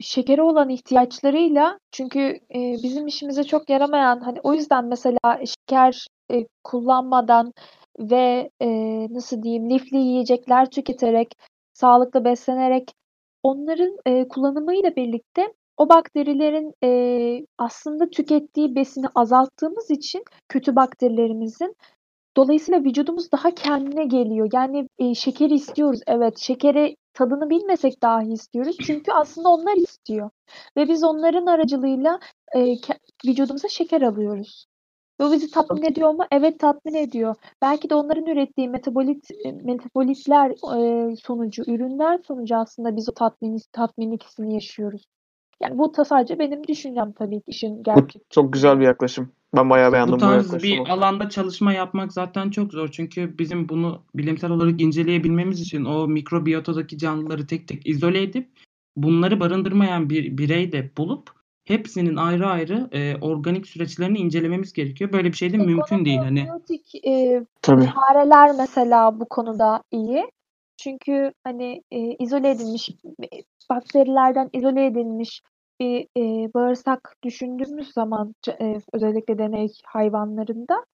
şekere 0.00 0.42
olan 0.42 0.68
ihtiyaçlarıyla 0.68 1.78
çünkü 1.92 2.20
e, 2.54 2.58
bizim 2.82 3.06
işimize 3.06 3.44
çok 3.44 3.70
yaramayan 3.70 4.20
hani 4.20 4.40
o 4.42 4.54
yüzden 4.54 4.84
mesela 4.84 5.18
şeker 5.46 6.06
e, 6.32 6.46
kullanmadan 6.64 7.52
ve 7.98 8.50
e, 8.60 8.68
nasıl 9.10 9.42
diyeyim 9.42 9.70
lifli 9.70 9.96
yiyecekler 9.96 10.70
tüketerek 10.70 11.32
sağlıklı 11.72 12.24
beslenerek 12.24 12.92
onların 13.42 13.96
e, 14.06 14.28
kullanımıyla 14.28 14.96
birlikte 14.96 15.52
o 15.76 15.88
bakterilerin 15.88 16.74
e, 16.84 17.46
aslında 17.58 18.10
tükettiği 18.10 18.74
besini 18.74 19.06
azalttığımız 19.14 19.90
için 19.90 20.24
kötü 20.48 20.76
bakterilerimizin 20.76 21.76
dolayısıyla 22.36 22.84
vücudumuz 22.84 23.32
daha 23.32 23.50
kendine 23.50 24.04
geliyor. 24.04 24.50
Yani 24.52 24.88
e, 24.98 25.14
şekeri 25.14 25.54
istiyoruz. 25.54 26.00
Evet, 26.06 26.38
şekeri 26.38 26.96
tadını 27.14 27.50
bilmesek 27.50 28.02
dahi 28.02 28.32
istiyoruz. 28.32 28.76
Çünkü 28.86 29.12
aslında 29.12 29.48
onlar 29.48 29.76
istiyor. 29.76 30.30
Ve 30.76 30.88
biz 30.88 31.04
onların 31.04 31.46
aracılığıyla 31.46 32.20
e, 32.52 32.58
ke- 32.58 32.98
vücudumuza 33.26 33.68
şeker 33.68 34.02
alıyoruz. 34.02 34.66
O 35.20 35.32
bizi 35.32 35.50
tatmin 35.50 35.82
ediyor 35.82 36.10
mu? 36.10 36.24
Evet 36.32 36.58
tatmin 36.58 36.94
ediyor. 36.94 37.34
Belki 37.62 37.90
de 37.90 37.94
onların 37.94 38.26
ürettiği 38.26 38.68
metabolit 38.68 39.26
metabolitler 39.64 40.50
e, 40.50 41.16
sonucu, 41.16 41.62
ürünler 41.66 42.20
sonucu 42.26 42.56
aslında 42.56 42.96
biz 42.96 43.08
o 43.08 43.14
tatmin 43.14 43.58
tatminlik 43.72 44.22
hissini 44.24 44.54
yaşıyoruz. 44.54 45.02
Yani 45.62 45.78
bu 45.78 45.96
da 45.96 46.04
sadece 46.04 46.38
benim 46.38 46.66
düşüncem 46.66 47.12
tabii 47.12 47.36
ki 47.40 47.44
işin 47.46 47.78
Bu 47.78 47.82
gerçek. 47.82 48.22
çok 48.30 48.52
güzel 48.52 48.80
bir 48.80 48.84
yaklaşım. 48.84 49.32
Ben 49.56 49.70
bayağı 49.70 49.92
beğendim 49.92 50.12
Bu 50.12 50.16
bu, 50.16 50.20
tarz 50.20 50.44
yaklaşımı. 50.44 50.84
bir 50.84 50.90
alanda 50.90 51.28
çalışma 51.28 51.72
yapmak 51.72 52.12
zaten 52.12 52.50
çok 52.50 52.72
zor. 52.72 52.88
Çünkü 52.88 53.38
bizim 53.38 53.68
bunu 53.68 54.02
bilimsel 54.14 54.50
olarak 54.50 54.80
inceleyebilmemiz 54.80 55.60
için 55.60 55.84
o 55.84 56.08
mikrobiyotadaki 56.08 56.98
canlıları 56.98 57.46
tek 57.46 57.68
tek 57.68 57.86
izole 57.86 58.22
edip 58.22 58.48
bunları 58.96 59.40
barındırmayan 59.40 60.10
bir 60.10 60.38
birey 60.38 60.72
de 60.72 60.90
bulup 60.96 61.30
hepsinin 61.64 62.16
ayrı 62.16 62.46
ayrı 62.46 62.88
e, 62.92 63.16
organik 63.20 63.66
süreçlerini 63.66 64.18
incelememiz 64.18 64.72
gerekiyor. 64.72 65.12
Böyle 65.12 65.28
bir 65.28 65.36
şey 65.36 65.52
de 65.52 65.56
mümkün 65.56 66.04
değil. 66.04 66.18
Hani 66.18 66.48
e, 67.06 67.44
Tabii. 67.62 67.84
fareler 67.86 68.50
mesela 68.58 69.20
bu 69.20 69.28
konuda 69.28 69.82
iyi. 69.90 70.26
Çünkü 70.76 71.32
hani 71.44 71.82
e, 71.90 71.98
izole 71.98 72.50
edilmiş 72.50 72.88
e, 73.22 73.26
bakterilerden 73.70 74.50
izole 74.52 74.86
edilmiş 74.86 75.42
bir 75.82 76.06
e, 76.16 76.54
bağırsak 76.54 77.16
düşündüğümüz 77.24 77.92
zaman 77.92 78.34
e, 78.60 78.78
özellikle 78.92 79.38
deney 79.38 79.68
hayvanlarında 79.86 80.84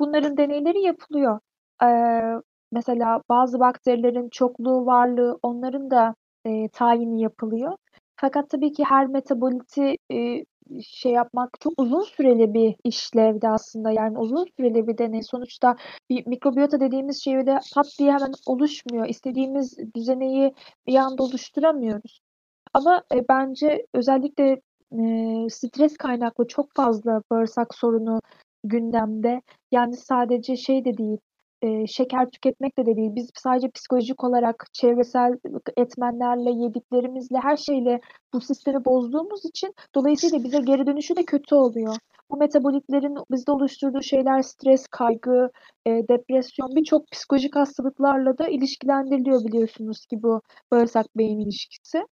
bunların 0.00 0.36
deneyleri 0.36 0.80
yapılıyor. 0.82 1.40
Eee, 1.82 2.34
mesela 2.72 3.22
bazı 3.28 3.60
bakterilerin 3.60 4.28
çokluğu 4.30 4.86
varlığı 4.86 5.38
onların 5.42 5.90
da 5.90 6.14
e, 6.46 6.68
tayini 6.68 7.22
yapılıyor. 7.22 7.76
Fakat 8.16 8.50
tabii 8.50 8.72
ki 8.72 8.84
her 8.84 9.06
metaboliti 9.06 9.96
e, 10.12 10.44
şey 10.82 11.12
yapmak 11.12 11.50
çok 11.60 11.72
uzun 11.78 12.02
süreli 12.02 12.54
bir 12.54 12.76
işlevdi 12.84 13.48
aslında. 13.48 13.90
Yani 13.90 14.18
uzun 14.18 14.46
süreli 14.56 14.86
bir 14.88 14.98
deney. 14.98 15.22
Sonuçta 15.22 15.76
bir 16.10 16.26
mikrobiyota 16.26 16.80
dediğimiz 16.80 17.24
şey 17.24 17.36
öyle 17.36 17.60
pat 17.74 17.86
diye 17.98 18.12
hemen 18.12 18.32
oluşmuyor. 18.46 19.08
İstediğimiz 19.08 19.76
düzeneyi 19.96 20.54
bir 20.86 20.96
anda 20.96 21.22
oluşturamıyoruz. 21.22 22.20
Ama 22.76 23.02
e, 23.14 23.28
bence 23.28 23.86
özellikle 23.94 24.60
e, 24.92 25.00
stres 25.50 25.96
kaynaklı 25.96 26.46
çok 26.48 26.74
fazla 26.74 27.22
bağırsak 27.30 27.74
sorunu 27.74 28.20
gündemde. 28.64 29.42
Yani 29.72 29.96
sadece 29.96 30.56
şey 30.56 30.84
de 30.84 30.98
değil, 30.98 31.18
e, 31.62 31.86
şeker 31.86 32.30
tüketmek 32.30 32.78
de, 32.78 32.86
de 32.86 32.96
değil. 32.96 33.14
Biz 33.14 33.30
sadece 33.34 33.70
psikolojik 33.70 34.24
olarak 34.24 34.66
çevresel 34.72 35.38
etmenlerle, 35.76 36.50
yediklerimizle, 36.50 37.38
her 37.38 37.56
şeyle 37.56 38.00
bu 38.34 38.40
sistemi 38.40 38.84
bozduğumuz 38.84 39.44
için 39.44 39.74
dolayısıyla 39.94 40.44
bize 40.44 40.58
geri 40.58 40.86
dönüşü 40.86 41.16
de 41.16 41.24
kötü 41.24 41.54
oluyor. 41.54 41.96
Bu 42.30 42.36
metabolitlerin 42.36 43.18
bizde 43.30 43.52
oluşturduğu 43.52 44.02
şeyler 44.02 44.42
stres, 44.42 44.86
kaygı, 44.86 45.50
e, 45.86 45.90
depresyon 45.90 46.76
birçok 46.76 47.10
psikolojik 47.10 47.56
hastalıklarla 47.56 48.38
da 48.38 48.48
ilişkilendiriliyor 48.48 49.44
biliyorsunuz 49.44 50.06
ki 50.06 50.22
bu 50.22 50.40
bağırsak 50.72 51.06
beyin 51.16 51.40
ilişkisi. 51.40 52.04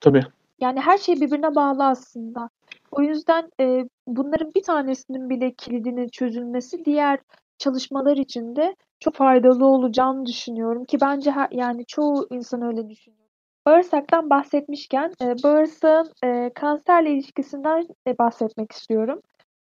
Tabii. 0.00 0.22
Yani 0.60 0.80
her 0.80 0.98
şey 0.98 1.14
birbirine 1.14 1.54
bağlı 1.54 1.86
aslında. 1.86 2.50
O 2.92 3.02
yüzden 3.02 3.50
e, 3.60 3.84
bunların 4.06 4.54
bir 4.54 4.62
tanesinin 4.62 5.30
bile 5.30 5.52
kilidinin 5.52 6.08
çözülmesi 6.08 6.84
diğer 6.84 7.18
çalışmalar 7.58 8.16
için 8.16 8.56
de 8.56 8.76
çok 9.00 9.14
faydalı 9.14 9.66
olacağını 9.66 10.26
düşünüyorum 10.26 10.84
ki 10.84 10.98
bence 11.00 11.30
her, 11.30 11.48
yani 11.50 11.86
çoğu 11.86 12.26
insan 12.30 12.62
öyle 12.62 12.88
düşünüyor. 12.88 13.20
Bağırsaktan 13.66 14.30
bahsetmişken 14.30 15.12
e, 15.22 15.42
bağırsağın 15.42 16.12
e, 16.24 16.50
kanserle 16.54 17.10
ilişkisinden 17.10 17.86
e, 18.06 18.18
bahsetmek 18.18 18.72
istiyorum. 18.72 19.20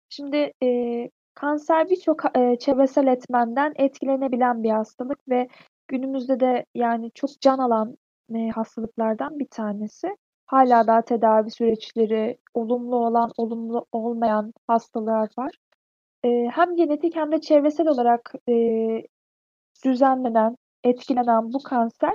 Şimdi 0.09 0.53
e, 0.63 1.11
kanser 1.35 1.91
birçok 1.91 2.39
e, 2.39 2.59
çevresel 2.59 3.07
etmenden 3.07 3.73
etkilenebilen 3.77 4.63
bir 4.63 4.71
hastalık 4.71 5.29
ve 5.29 5.49
günümüzde 5.89 6.41
de 6.41 6.65
yani 6.75 7.11
çok 7.15 7.31
can 7.41 7.59
alan 7.59 7.97
e, 8.35 8.49
hastalıklardan 8.51 9.39
bir 9.39 9.49
tanesi. 9.49 10.17
Hala 10.47 10.87
daha 10.87 11.03
tedavi 11.03 11.51
süreçleri 11.51 12.39
olumlu 12.55 12.97
olan, 12.97 13.33
olumlu 13.37 13.87
olmayan 13.93 14.53
hastalar 14.67 15.29
var. 15.39 15.53
E, 16.25 16.29
hem 16.53 16.77
genetik 16.77 17.17
hem 17.17 17.33
de 17.33 17.41
çevresel 17.41 17.89
olarak 17.89 18.33
e, 18.49 18.55
düzenlenen, 19.85 20.57
etkilenen 20.85 21.53
bu 21.53 21.63
kanser 21.63 22.15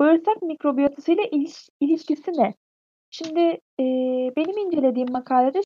bağırsak 0.00 0.42
mikrobiyotası 0.42 1.12
ile 1.12 1.22
iliş- 1.30 1.68
ilişkisi 1.80 2.32
ne? 2.32 2.54
Şimdi 3.10 3.40
e, 3.80 3.84
benim 4.36 4.58
incelediğim 4.58 5.12
makalede 5.12 5.60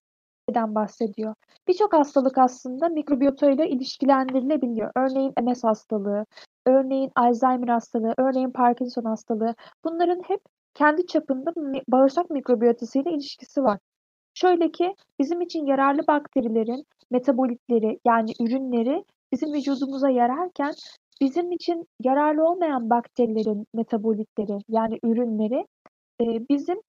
bahsediyor. 0.49 1.35
Birçok 1.69 1.93
hastalık 1.93 2.39
aslında 2.39 2.89
mikrobiyota 2.89 3.51
ile 3.51 3.69
ilişkilendirilebiliyor. 3.69 4.91
Örneğin 4.97 5.33
MS 5.43 5.65
hastalığı, 5.65 6.27
örneğin 6.67 7.11
Alzheimer 7.17 7.69
hastalığı, 7.69 8.15
örneğin 8.19 8.51
Parkinson 8.51 9.05
hastalığı. 9.05 9.55
Bunların 9.85 10.23
hep 10.27 10.41
kendi 10.75 11.07
çapında 11.07 11.53
bağırsak 11.89 12.31
mikrobiyotası 12.31 12.99
ile 12.99 13.11
ilişkisi 13.11 13.63
var. 13.63 13.79
Şöyle 14.35 14.71
ki 14.71 14.95
bizim 15.19 15.41
için 15.41 15.67
yararlı 15.67 16.07
bakterilerin 16.09 16.85
metabolitleri 17.11 17.99
yani 18.05 18.33
ürünleri 18.41 19.05
bizim 19.33 19.53
vücudumuza 19.53 20.11
yararken 20.11 20.73
bizim 21.21 21.53
için 21.53 21.87
yararlı 22.03 22.49
olmayan 22.49 22.91
bakterilerin 22.91 23.67
metabolitleri 23.75 24.59
yani 24.69 24.99
ürünleri 25.03 25.67
bizim 26.51 26.81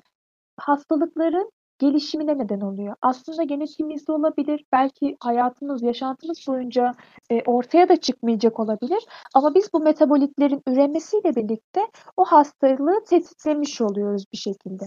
hastalıkların 0.58 1.52
gelişimine 1.80 2.38
neden 2.38 2.62
oluyor. 2.62 2.96
Aslında 3.02 3.44
genetimizde 3.44 4.12
olabilir, 4.12 4.66
belki 4.72 5.18
hayatımız, 5.20 5.84
yaşantımız 5.84 6.48
boyunca 6.48 6.96
e, 7.32 7.42
ortaya 7.42 7.90
da 7.90 7.96
çıkmayacak 7.96 8.60
olabilir. 8.60 9.06
Ama 9.34 9.56
biz 9.56 9.74
bu 9.74 9.80
metabolitlerin 9.80 10.62
üremesiyle 10.68 11.36
birlikte 11.36 11.82
o 12.18 12.26
hastalığı 12.26 13.04
tetiklemiş 13.10 13.82
oluyoruz 13.82 14.26
bir 14.34 14.38
şekilde. 14.38 14.86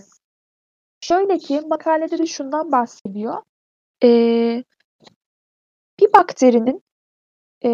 Şöyle 1.00 1.38
ki 1.38 1.60
makalede 1.60 2.18
de 2.18 2.26
şundan 2.26 2.72
bahsediyor. 2.72 3.42
Ee, 4.02 4.64
bir 6.00 6.12
bakterinin 6.12 6.82
e, 7.64 7.70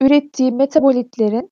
ürettiği 0.00 0.52
metabolitlerin 0.52 1.50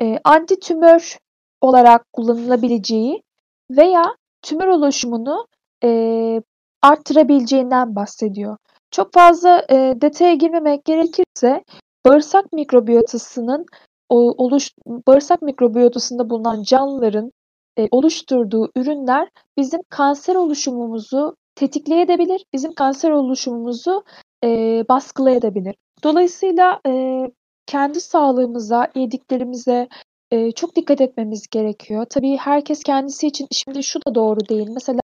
e, 0.00 0.18
antitümör 0.24 1.18
olarak 1.60 2.12
kullanılabileceği 2.12 3.22
veya 3.70 4.16
tümör 4.42 4.66
oluşumunu 4.66 5.46
e, 5.84 6.42
arttırabileceğinden 6.82 7.96
bahsediyor. 7.96 8.56
Çok 8.90 9.12
fazla 9.12 9.66
e, 9.70 9.94
detaya 10.00 10.34
girmemek 10.34 10.84
gerekirse 10.84 11.64
bağırsak 12.06 12.52
mikrobiyotasının 12.52 13.66
oluş, 14.08 14.70
bağırsak 14.86 15.42
mikrobiyotasında 15.42 16.30
bulunan 16.30 16.62
canlıların 16.62 17.32
e, 17.78 17.88
oluşturduğu 17.90 18.70
ürünler 18.76 19.28
bizim 19.56 19.80
kanser 19.90 20.34
oluşumumuzu 20.34 21.36
tetikleyebilir, 21.54 22.44
bizim 22.52 22.74
kanser 22.74 23.10
oluşumumuzu 23.10 24.04
e, 24.44 24.48
baskılayabilir. 24.88 25.74
Dolayısıyla 26.04 26.80
e, 26.86 27.24
kendi 27.66 28.00
sağlığımıza, 28.00 28.88
yediklerimize 28.94 29.88
e, 30.30 30.52
çok 30.52 30.76
dikkat 30.76 31.00
etmemiz 31.00 31.46
gerekiyor. 31.50 32.06
Tabii 32.10 32.36
herkes 32.36 32.82
kendisi 32.82 33.26
için 33.26 33.46
şimdi 33.52 33.82
şu 33.82 34.00
da 34.06 34.14
doğru 34.14 34.40
değil. 34.48 34.68
Mesela 34.74 35.00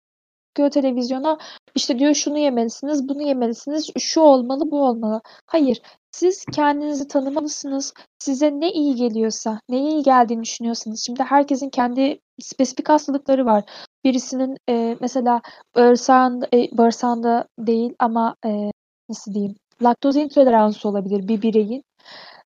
çıkıyor 0.58 0.70
televizyona 0.70 1.38
işte 1.74 1.98
diyor 1.98 2.14
şunu 2.14 2.38
yemelisiniz, 2.38 3.08
bunu 3.08 3.22
yemelisiniz, 3.22 3.90
şu 3.98 4.20
olmalı, 4.20 4.70
bu 4.70 4.82
olmalı. 4.82 5.20
Hayır, 5.46 5.80
siz 6.12 6.44
kendinizi 6.44 7.08
tanımalısınız. 7.08 7.94
Size 8.18 8.50
ne 8.60 8.72
iyi 8.72 8.94
geliyorsa, 8.94 9.60
ne 9.68 9.78
iyi 9.78 10.02
geldiğini 10.02 10.42
düşünüyorsanız. 10.42 11.02
Şimdi 11.06 11.22
herkesin 11.22 11.70
kendi 11.70 12.20
spesifik 12.40 12.88
hastalıkları 12.88 13.46
var. 13.46 13.64
Birisinin 14.04 14.56
e, 14.68 14.96
mesela 15.00 15.40
bağırsağında, 15.76 16.46
e, 16.54 16.78
bağırsağında 16.78 17.48
değil 17.58 17.94
ama 17.98 18.36
e, 18.44 18.70
nasıl 19.08 19.34
diyeyim 19.34 19.54
laktoz 19.82 20.16
intoleransı 20.16 20.88
olabilir 20.88 21.28
bir 21.28 21.42
bireyin. 21.42 21.82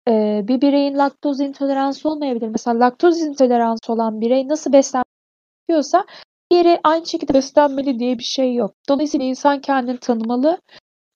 E, 0.08 0.44
bir 0.48 0.60
bireyin 0.60 0.98
laktoz 0.98 1.40
intoleransı 1.40 2.08
olmayabilir. 2.08 2.48
Mesela 2.48 2.80
laktoz 2.80 3.20
intoleransı 3.20 3.92
olan 3.92 4.20
birey 4.20 4.48
nasıl 4.48 4.72
beslenmiyorsa 4.72 6.04
diğeri 6.54 6.80
aynı 6.84 7.06
şekilde 7.06 7.34
beslenmeli 7.34 7.98
diye 7.98 8.18
bir 8.18 8.24
şey 8.24 8.54
yok. 8.54 8.74
Dolayısıyla 8.88 9.26
insan 9.26 9.60
kendini 9.60 9.98
tanımalı, 9.98 10.60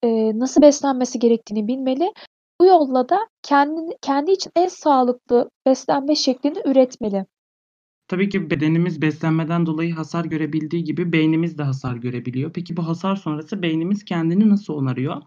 e, 0.02 0.08
nasıl 0.38 0.62
beslenmesi 0.62 1.18
gerektiğini 1.18 1.68
bilmeli. 1.68 2.12
Bu 2.60 2.66
yolla 2.66 3.08
da 3.08 3.18
kendi, 3.42 3.96
kendi 4.02 4.30
için 4.30 4.52
en 4.56 4.68
sağlıklı 4.68 5.50
beslenme 5.66 6.14
şeklini 6.14 6.58
üretmeli. 6.66 7.26
Tabii 8.08 8.28
ki 8.28 8.50
bedenimiz 8.50 9.02
beslenmeden 9.02 9.66
dolayı 9.66 9.94
hasar 9.94 10.24
görebildiği 10.24 10.84
gibi 10.84 11.12
beynimiz 11.12 11.58
de 11.58 11.62
hasar 11.62 11.96
görebiliyor. 11.96 12.52
Peki 12.52 12.76
bu 12.76 12.86
hasar 12.86 13.16
sonrası 13.16 13.62
beynimiz 13.62 14.04
kendini 14.04 14.48
nasıl 14.50 14.74
onarıyor? 14.74 15.22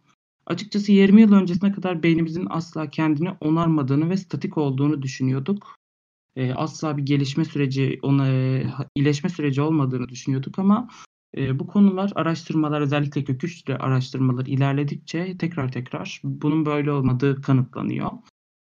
Açıkçası 0.46 0.92
20 0.92 1.22
yıl 1.22 1.34
öncesine 1.34 1.72
kadar 1.72 2.04
beynimizin 2.04 2.48
asla 2.50 2.90
kendini 2.90 3.30
onarmadığını 3.42 4.10
ve 4.10 4.18
statik 4.18 4.58
olduğunu 4.58 5.02
düşünüyorduk. 5.02 5.81
E, 6.36 6.54
asla 6.54 6.98
bir 6.98 7.04
gelişme 7.04 7.46
süreci, 7.46 8.00
ona 8.02 8.28
e, 8.28 8.66
iyileşme 8.96 9.30
süreci 9.30 9.62
olmadığını 9.62 10.10
düşünüyorduk 10.10 10.60
ama 10.60 10.88
e, 11.38 11.60
bu 11.60 11.68
konular 11.68 12.12
araştırmalar 12.16 12.82
özellikle 12.82 13.24
kök 13.24 13.44
hücre 13.44 13.78
araştırmaları 13.78 14.50
ilerledikçe 14.50 15.38
tekrar 15.38 15.72
tekrar 15.72 16.22
bunun 16.24 16.66
böyle 16.66 16.92
olmadığı 16.92 17.42
kanıtlanıyor. 17.42 18.12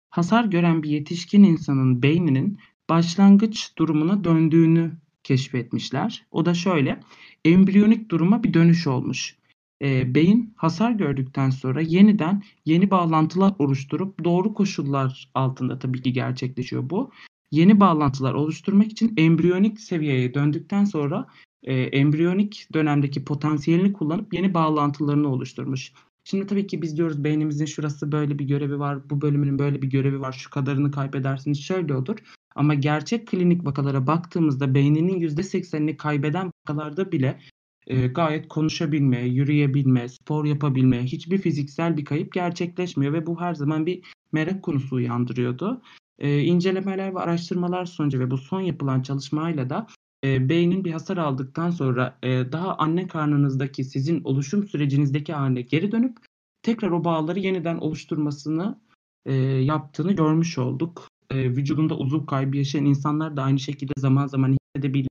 Hasar 0.09 0.45
gören 0.45 0.83
bir 0.83 0.89
yetişkin 0.89 1.43
insanın 1.43 2.03
beyninin 2.03 2.59
başlangıç 2.89 3.77
durumuna 3.77 4.23
döndüğünü 4.23 4.97
keşfetmişler. 5.23 6.25
O 6.31 6.45
da 6.45 6.53
şöyle, 6.53 6.99
embriyonik 7.45 8.11
duruma 8.11 8.43
bir 8.43 8.53
dönüş 8.53 8.87
olmuş. 8.87 9.37
E, 9.81 10.15
beyin 10.15 10.53
hasar 10.57 10.91
gördükten 10.91 11.49
sonra 11.49 11.81
yeniden 11.81 12.43
yeni 12.65 12.91
bağlantılar 12.91 13.53
oluşturup 13.59 14.23
doğru 14.23 14.53
koşullar 14.53 15.31
altında 15.33 15.79
tabii 15.79 16.01
ki 16.01 16.13
gerçekleşiyor 16.13 16.89
bu. 16.89 17.11
Yeni 17.53 17.79
bağlantılar 17.79 18.33
oluşturmak 18.33 18.91
için 18.91 19.13
embriyonik 19.17 19.79
seviyeye 19.79 20.33
döndükten 20.33 20.85
sonra 20.85 21.27
e, 21.63 21.73
embriyonik 21.73 22.67
dönemdeki 22.73 23.25
potansiyelini 23.25 23.93
kullanıp 23.93 24.33
yeni 24.33 24.53
bağlantılarını 24.53 25.27
oluşturmuş. 25.27 25.93
Şimdi 26.23 26.47
tabii 26.47 26.67
ki 26.67 26.81
biz 26.81 26.97
diyoruz 26.97 27.23
beynimizin 27.23 27.65
şurası 27.65 28.11
böyle 28.11 28.39
bir 28.39 28.45
görevi 28.45 28.79
var, 28.79 29.09
bu 29.09 29.21
bölümünün 29.21 29.59
böyle 29.59 29.81
bir 29.81 29.89
görevi 29.89 30.19
var, 30.19 30.31
şu 30.31 30.49
kadarını 30.49 30.91
kaybedersiniz 30.91 31.61
şöyle 31.61 31.95
olur. 31.95 32.17
Ama 32.55 32.73
gerçek 32.73 33.27
klinik 33.27 33.65
vakalara 33.65 34.07
baktığımızda 34.07 34.73
beyninin 34.73 35.19
%80'ini 35.19 35.97
kaybeden 35.97 36.51
vakalarda 36.67 37.11
bile 37.11 37.39
e, 37.87 38.07
gayet 38.07 38.47
konuşabilme, 38.47 39.21
yürüyebilme, 39.21 40.09
spor 40.09 40.45
yapabilme, 40.45 41.03
hiçbir 41.03 41.37
fiziksel 41.37 41.97
bir 41.97 42.05
kayıp 42.05 42.33
gerçekleşmiyor 42.33 43.13
ve 43.13 43.25
bu 43.25 43.41
her 43.41 43.53
zaman 43.53 43.85
bir 43.85 44.03
merak 44.31 44.63
konusu 44.63 44.95
uyandırıyordu. 44.95 45.81
E, 46.23 46.41
incelemeler 46.41 47.15
ve 47.15 47.19
araştırmalar 47.19 47.85
sonucu 47.85 48.19
ve 48.19 48.31
bu 48.31 48.37
son 48.37 48.61
yapılan 48.61 49.01
çalışmayla 49.01 49.69
da 49.69 49.87
e, 50.23 50.49
beynin 50.49 50.85
bir 50.85 50.91
hasar 50.91 51.17
aldıktan 51.17 51.69
sonra 51.69 52.17
e, 52.23 52.51
daha 52.51 52.77
anne 52.77 53.07
karnınızdaki 53.07 53.83
sizin 53.83 54.23
oluşum 54.23 54.67
sürecinizdeki 54.67 55.33
haline 55.33 55.61
geri 55.61 55.91
dönüp 55.91 56.17
tekrar 56.61 56.91
o 56.91 57.03
bağları 57.03 57.39
yeniden 57.39 57.77
oluşturmasını 57.77 58.79
e, 59.25 59.33
yaptığını 59.43 60.13
görmüş 60.13 60.57
olduk. 60.57 61.07
E, 61.29 61.49
vücudunda 61.49 61.97
uzuv 61.97 62.25
kaybı 62.25 62.57
yaşayan 62.57 62.85
insanlar 62.85 63.37
da 63.37 63.43
aynı 63.43 63.59
şekilde 63.59 63.93
zaman 63.97 64.27
zaman 64.27 64.57
hissedebilir 64.75 65.09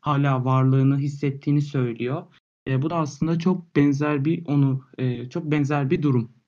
hala 0.00 0.44
varlığını 0.44 0.98
hissettiğini 0.98 1.62
söylüyor. 1.62 2.22
E, 2.68 2.82
bu 2.82 2.90
da 2.90 2.96
aslında 2.96 3.38
çok 3.38 3.76
benzer 3.76 4.24
bir 4.24 4.46
onu 4.46 4.84
e, 4.98 5.28
çok 5.28 5.50
benzer 5.50 5.90
bir 5.90 6.02
durum. 6.02 6.39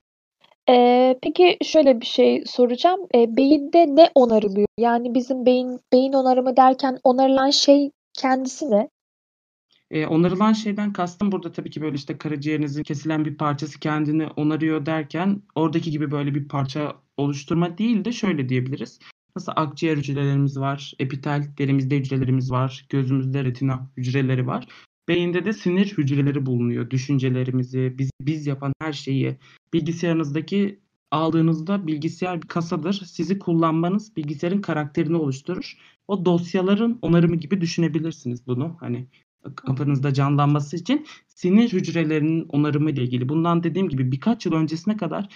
Eee, 0.69 1.19
peki 1.21 1.57
şöyle 1.65 2.01
bir 2.01 2.05
şey 2.05 2.43
soracağım. 2.45 2.99
Eee, 3.13 3.27
beyinde 3.37 3.85
ne 3.95 4.09
onarılıyor? 4.15 4.67
Yani 4.79 5.13
bizim 5.13 5.45
beyin 5.45 5.79
beyin 5.93 6.13
onarımı 6.13 6.57
derken 6.57 6.99
onarılan 7.03 7.49
şey 7.49 7.91
kendisi 8.13 8.71
ne? 8.71 8.89
Eee, 9.91 10.07
onarılan 10.07 10.53
şeyden 10.53 10.93
kastım 10.93 11.31
burada 11.31 11.51
tabii 11.51 11.69
ki 11.69 11.81
böyle 11.81 11.95
işte 11.95 12.17
karaciğerinizin 12.17 12.83
kesilen 12.83 13.25
bir 13.25 13.37
parçası 13.37 13.79
kendini 13.79 14.27
onarıyor 14.27 14.85
derken 14.85 15.41
oradaki 15.55 15.91
gibi 15.91 16.11
böyle 16.11 16.35
bir 16.35 16.47
parça 16.47 16.95
oluşturma 17.17 17.77
değil 17.77 18.05
de 18.05 18.11
şöyle 18.11 18.49
diyebiliriz. 18.49 18.99
Nasıl 19.35 19.51
akciğer 19.55 19.97
hücrelerimiz 19.97 20.59
var, 20.59 20.93
epitel 20.99 21.43
derimizde 21.57 21.97
hücrelerimiz 21.97 22.51
var, 22.51 22.85
gözümüzde 22.89 23.43
retina 23.43 23.89
hücreleri 23.97 24.47
var. 24.47 24.67
Beyinde 25.07 25.45
de 25.45 25.53
sinir 25.53 25.97
hücreleri 25.97 26.45
bulunuyor. 26.45 26.89
Düşüncelerimizi, 26.89 27.95
biz, 27.97 28.09
biz 28.21 28.47
yapan 28.47 28.73
her 28.81 28.93
şeyi 28.93 29.37
bilgisayarınızdaki 29.73 30.79
aldığınızda 31.11 31.87
bilgisayar 31.87 32.41
bir 32.41 32.47
kasadır. 32.47 32.93
Sizi 32.93 33.39
kullanmanız 33.39 34.15
bilgisayarın 34.15 34.61
karakterini 34.61 35.17
oluşturur. 35.17 35.77
O 36.07 36.25
dosyaların 36.25 36.99
onarımı 37.01 37.35
gibi 37.35 37.61
düşünebilirsiniz 37.61 38.47
bunu. 38.47 38.77
Hani 38.79 39.07
kafanızda 39.55 40.13
canlanması 40.13 40.75
için 40.75 41.05
sinir 41.27 41.73
hücrelerinin 41.73 42.45
onarımı 42.49 42.91
ile 42.91 43.03
ilgili. 43.03 43.29
Bundan 43.29 43.63
dediğim 43.63 43.89
gibi 43.89 44.11
birkaç 44.11 44.45
yıl 44.45 44.53
öncesine 44.53 44.97
kadar 44.97 45.27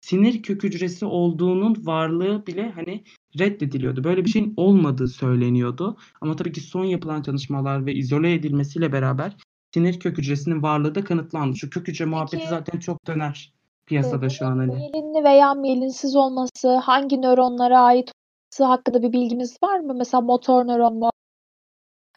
sinir 0.00 0.42
kök 0.42 0.62
hücresi 0.62 1.04
olduğunun 1.04 1.86
varlığı 1.86 2.46
bile 2.46 2.70
hani 2.70 3.04
reddediliyordu. 3.38 4.04
Böyle 4.04 4.24
bir 4.24 4.30
şeyin 4.30 4.54
olmadığı 4.56 5.08
söyleniyordu. 5.08 5.96
Ama 6.20 6.36
tabii 6.36 6.52
ki 6.52 6.60
son 6.60 6.84
yapılan 6.84 7.22
çalışmalar 7.22 7.86
ve 7.86 7.94
izole 7.94 8.34
edilmesiyle 8.34 8.92
beraber 8.92 9.36
sinir 9.74 10.00
kök 10.00 10.18
hücresinin 10.18 10.62
varlığı 10.62 10.94
da 10.94 11.04
kanıtlandı. 11.04 11.56
Şu 11.56 11.70
kök 11.70 11.88
hücre 11.88 12.04
muhabbeti 12.04 12.36
Peki, 12.36 12.48
zaten 12.48 12.78
çok 12.78 13.06
döner 13.06 13.52
piyasada 13.86 14.26
e, 14.26 14.30
şu 14.30 14.46
an 14.46 14.58
hani. 14.58 14.74
Miyelinli 14.74 15.24
veya 15.24 15.54
miyelinsiz 15.54 16.16
olması, 16.16 16.76
hangi 16.76 17.22
nöronlara 17.22 17.80
ait 17.80 18.12
olması 18.52 18.64
hakkında 18.64 19.02
bir 19.02 19.12
bilgimiz 19.12 19.56
var 19.62 19.80
mı? 19.80 19.94
Mesela 19.94 20.20
motor 20.20 20.64
nöron 20.64 20.98
mu? 20.98 21.10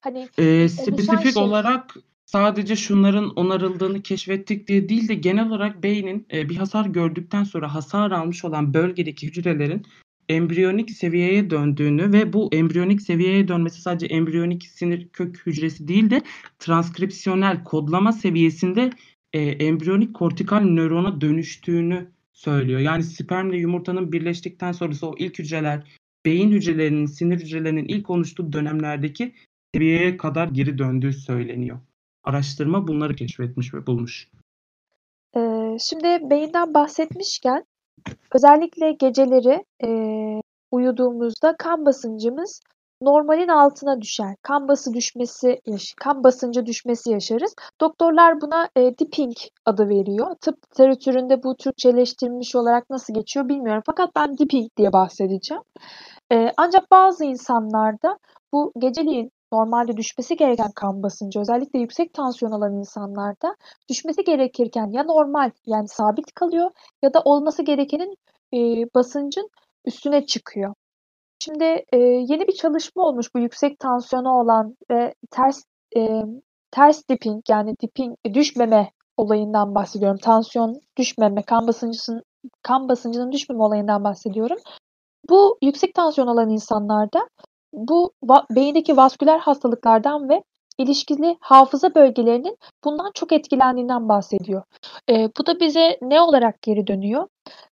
Hani 0.01 0.19
oluşan 0.19 0.67
spesifik 0.67 1.33
şey. 1.33 1.43
olarak 1.43 1.95
sadece 2.31 2.75
şunların 2.75 3.29
onarıldığını 3.29 4.01
keşfettik 4.01 4.67
diye 4.67 4.89
değil 4.89 5.07
de 5.07 5.13
genel 5.13 5.47
olarak 5.47 5.83
beynin 5.83 6.27
e, 6.33 6.49
bir 6.49 6.55
hasar 6.55 6.85
gördükten 6.85 7.43
sonra 7.43 7.73
hasar 7.73 8.11
almış 8.11 8.45
olan 8.45 8.73
bölgedeki 8.73 9.27
hücrelerin 9.27 9.85
embriyonik 10.29 10.91
seviyeye 10.91 11.49
döndüğünü 11.49 12.13
ve 12.13 12.33
bu 12.33 12.49
embriyonik 12.51 13.01
seviyeye 13.01 13.47
dönmesi 13.47 13.81
sadece 13.81 14.05
embriyonik 14.05 14.63
sinir 14.63 15.07
kök 15.09 15.41
hücresi 15.45 15.87
değil 15.87 16.09
de 16.09 16.21
transkripsiyonel 16.59 17.63
kodlama 17.63 18.11
seviyesinde 18.11 18.89
e, 19.33 19.39
embriyonik 19.41 20.13
kortikal 20.13 20.61
nörona 20.61 21.21
dönüştüğünü 21.21 22.07
söylüyor. 22.33 22.79
Yani 22.79 23.03
spermle 23.03 23.57
yumurtanın 23.57 24.11
birleştikten 24.11 24.71
sonrası 24.71 25.07
o 25.07 25.15
ilk 25.17 25.39
hücreler 25.39 25.83
beyin 26.25 26.51
hücrelerinin, 26.51 27.05
sinir 27.05 27.39
hücrelerinin 27.39 27.85
ilk 27.85 28.09
oluştuğu 28.09 28.53
dönemlerdeki 28.53 29.33
seviyeye 29.75 30.17
kadar 30.17 30.47
geri 30.47 30.77
döndüğü 30.77 31.13
söyleniyor. 31.13 31.79
Araştırma 32.23 32.87
bunları 32.87 33.15
keşfetmiş 33.15 33.73
ve 33.73 33.87
bulmuş. 33.87 34.27
Eee, 35.35 35.77
şimdi 35.79 36.29
beyinden 36.29 36.73
bahsetmişken 36.73 37.63
özellikle 38.35 38.91
geceleri, 38.91 39.65
eee, 39.83 40.41
uyuduğumuzda 40.71 41.55
kan 41.59 41.85
basıncımız 41.85 42.61
normalin 43.01 43.47
altına 43.47 44.01
düşer. 44.01 44.35
Kan 44.41 44.67
bası 44.67 44.93
düşmesi 44.93 45.61
kan 45.97 46.23
basıncı 46.23 46.65
düşmesi 46.65 47.11
yaşarız. 47.11 47.55
Doktorlar 47.81 48.41
buna, 48.41 48.69
eee, 48.77 48.97
dipping 48.97 49.33
adı 49.65 49.89
veriyor. 49.89 50.35
Tıp 50.41 50.57
literatüründe 50.71 51.43
bu 51.43 51.55
Türkçeleştirilmiş 51.55 52.55
olarak 52.55 52.89
nasıl 52.89 53.13
geçiyor 53.13 53.49
bilmiyorum 53.49 53.83
fakat 53.85 54.09
ben 54.15 54.37
dipping 54.37 54.69
diye 54.77 54.93
bahsedeceğim. 54.93 55.63
Eee, 56.31 56.53
ancak 56.57 56.91
bazı 56.91 57.25
insanlarda 57.25 58.17
bu 58.53 58.71
geceleyin 58.79 59.31
normalde 59.53 59.97
düşmesi 59.97 60.35
gereken 60.37 60.71
kan 60.75 61.03
basıncı 61.03 61.39
özellikle 61.39 61.79
yüksek 61.79 62.13
tansiyon 62.13 62.51
olan 62.51 62.73
insanlarda 62.73 63.55
düşmesi 63.89 64.23
gerekirken 64.23 64.87
ya 64.91 65.03
normal 65.03 65.51
yani 65.65 65.87
sabit 65.87 66.33
kalıyor 66.35 66.71
ya 67.03 67.13
da 67.13 67.21
olması 67.25 67.63
gerekenin, 67.63 68.15
eee, 68.51 68.85
basıncın 68.95 69.49
üstüne 69.85 70.25
çıkıyor. 70.25 70.73
Şimdi, 71.39 71.63
eee, 71.93 72.25
yeni 72.29 72.47
bir 72.47 72.53
çalışma 72.53 73.03
olmuş 73.03 73.35
bu 73.35 73.39
yüksek 73.39 73.79
tansiyonu 73.79 74.29
olan 74.29 74.75
ve 74.91 75.13
ters, 75.31 75.63
emm, 75.95 76.39
ters 76.71 77.01
dipping 77.09 77.43
yani 77.49 77.75
dipping 77.83 78.15
düşmeme 78.33 78.91
olayından 79.17 79.75
bahsediyorum. 79.75 80.17
Tansiyon 80.23 80.81
düşmeme, 80.97 81.43
kan 81.43 81.67
basıncısının 81.67 82.23
kan 82.63 82.89
basıncının 82.89 83.31
düşmeme 83.31 83.63
olayından 83.63 84.03
bahsediyorum. 84.03 84.57
Bu 85.29 85.57
yüksek 85.61 85.95
tansiyon 85.95 86.27
olan 86.27 86.49
insanlarda 86.49 87.29
bu 87.73 88.11
va 88.23 88.45
beyindeki 88.51 88.97
vasküler 88.97 89.39
hastalıklardan 89.39 90.29
ve 90.29 90.43
ilişkili 90.77 91.37
hafıza 91.41 91.95
bölgelerinin 91.95 92.57
bundan 92.83 93.11
çok 93.13 93.31
etkilendiğinden 93.31 94.09
bahsediyor. 94.09 94.63
Eee, 95.09 95.29
bu 95.39 95.45
da 95.45 95.59
bize 95.59 95.97
ne 96.01 96.21
olarak 96.21 96.61
geri 96.61 96.87
dönüyor? 96.87 97.27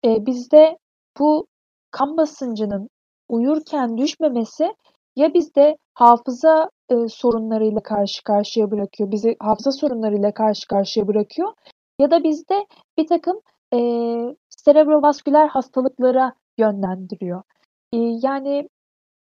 Eee, 0.03 0.17
bizde 0.25 0.77
bu 1.19 1.47
kan 1.91 2.17
basıncının 2.17 2.89
uyurken 3.29 3.97
düşmemesi 3.97 4.75
ya 5.15 5.33
bizde 5.33 5.77
hafıza, 5.93 6.69
ııı, 6.91 7.09
sorunlarıyla 7.09 7.83
karşı 7.83 8.23
karşıya 8.23 8.71
bırakıyor, 8.71 9.11
bizi 9.11 9.35
hafıza 9.39 9.71
sorunlarıyla 9.71 10.33
karşı 10.33 10.67
karşıya 10.67 11.07
bırakıyor 11.07 11.53
ya 11.99 12.11
da 12.11 12.23
bizde 12.23 12.65
birtakım, 12.97 13.39
eee, 13.73 14.35
serebrovasküler 14.49 15.47
hastalıklara 15.47 16.33
yönlendiriyor. 16.57 17.43
İii, 17.91 18.19
yani, 18.23 18.69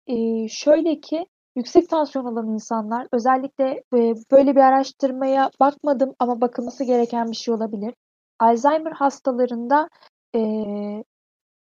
iii, 0.07 0.49
şöyle 0.49 0.99
ki 1.01 1.25
yüksek 1.55 1.89
tansiyon 1.89 2.25
olan 2.25 2.47
insanlar 2.53 3.07
özellikle, 3.11 3.83
eee, 3.95 4.13
böyle 4.31 4.55
bir 4.55 4.61
araştırmaya 4.61 5.51
bakmadım 5.59 6.13
ama 6.19 6.41
bakılması 6.41 6.83
gereken 6.83 7.31
bir 7.31 7.35
şey 7.35 7.53
olabilir. 7.53 7.93
Alzheimer 8.39 8.91
hastalarında, 8.91 9.89
eee, 10.33 11.03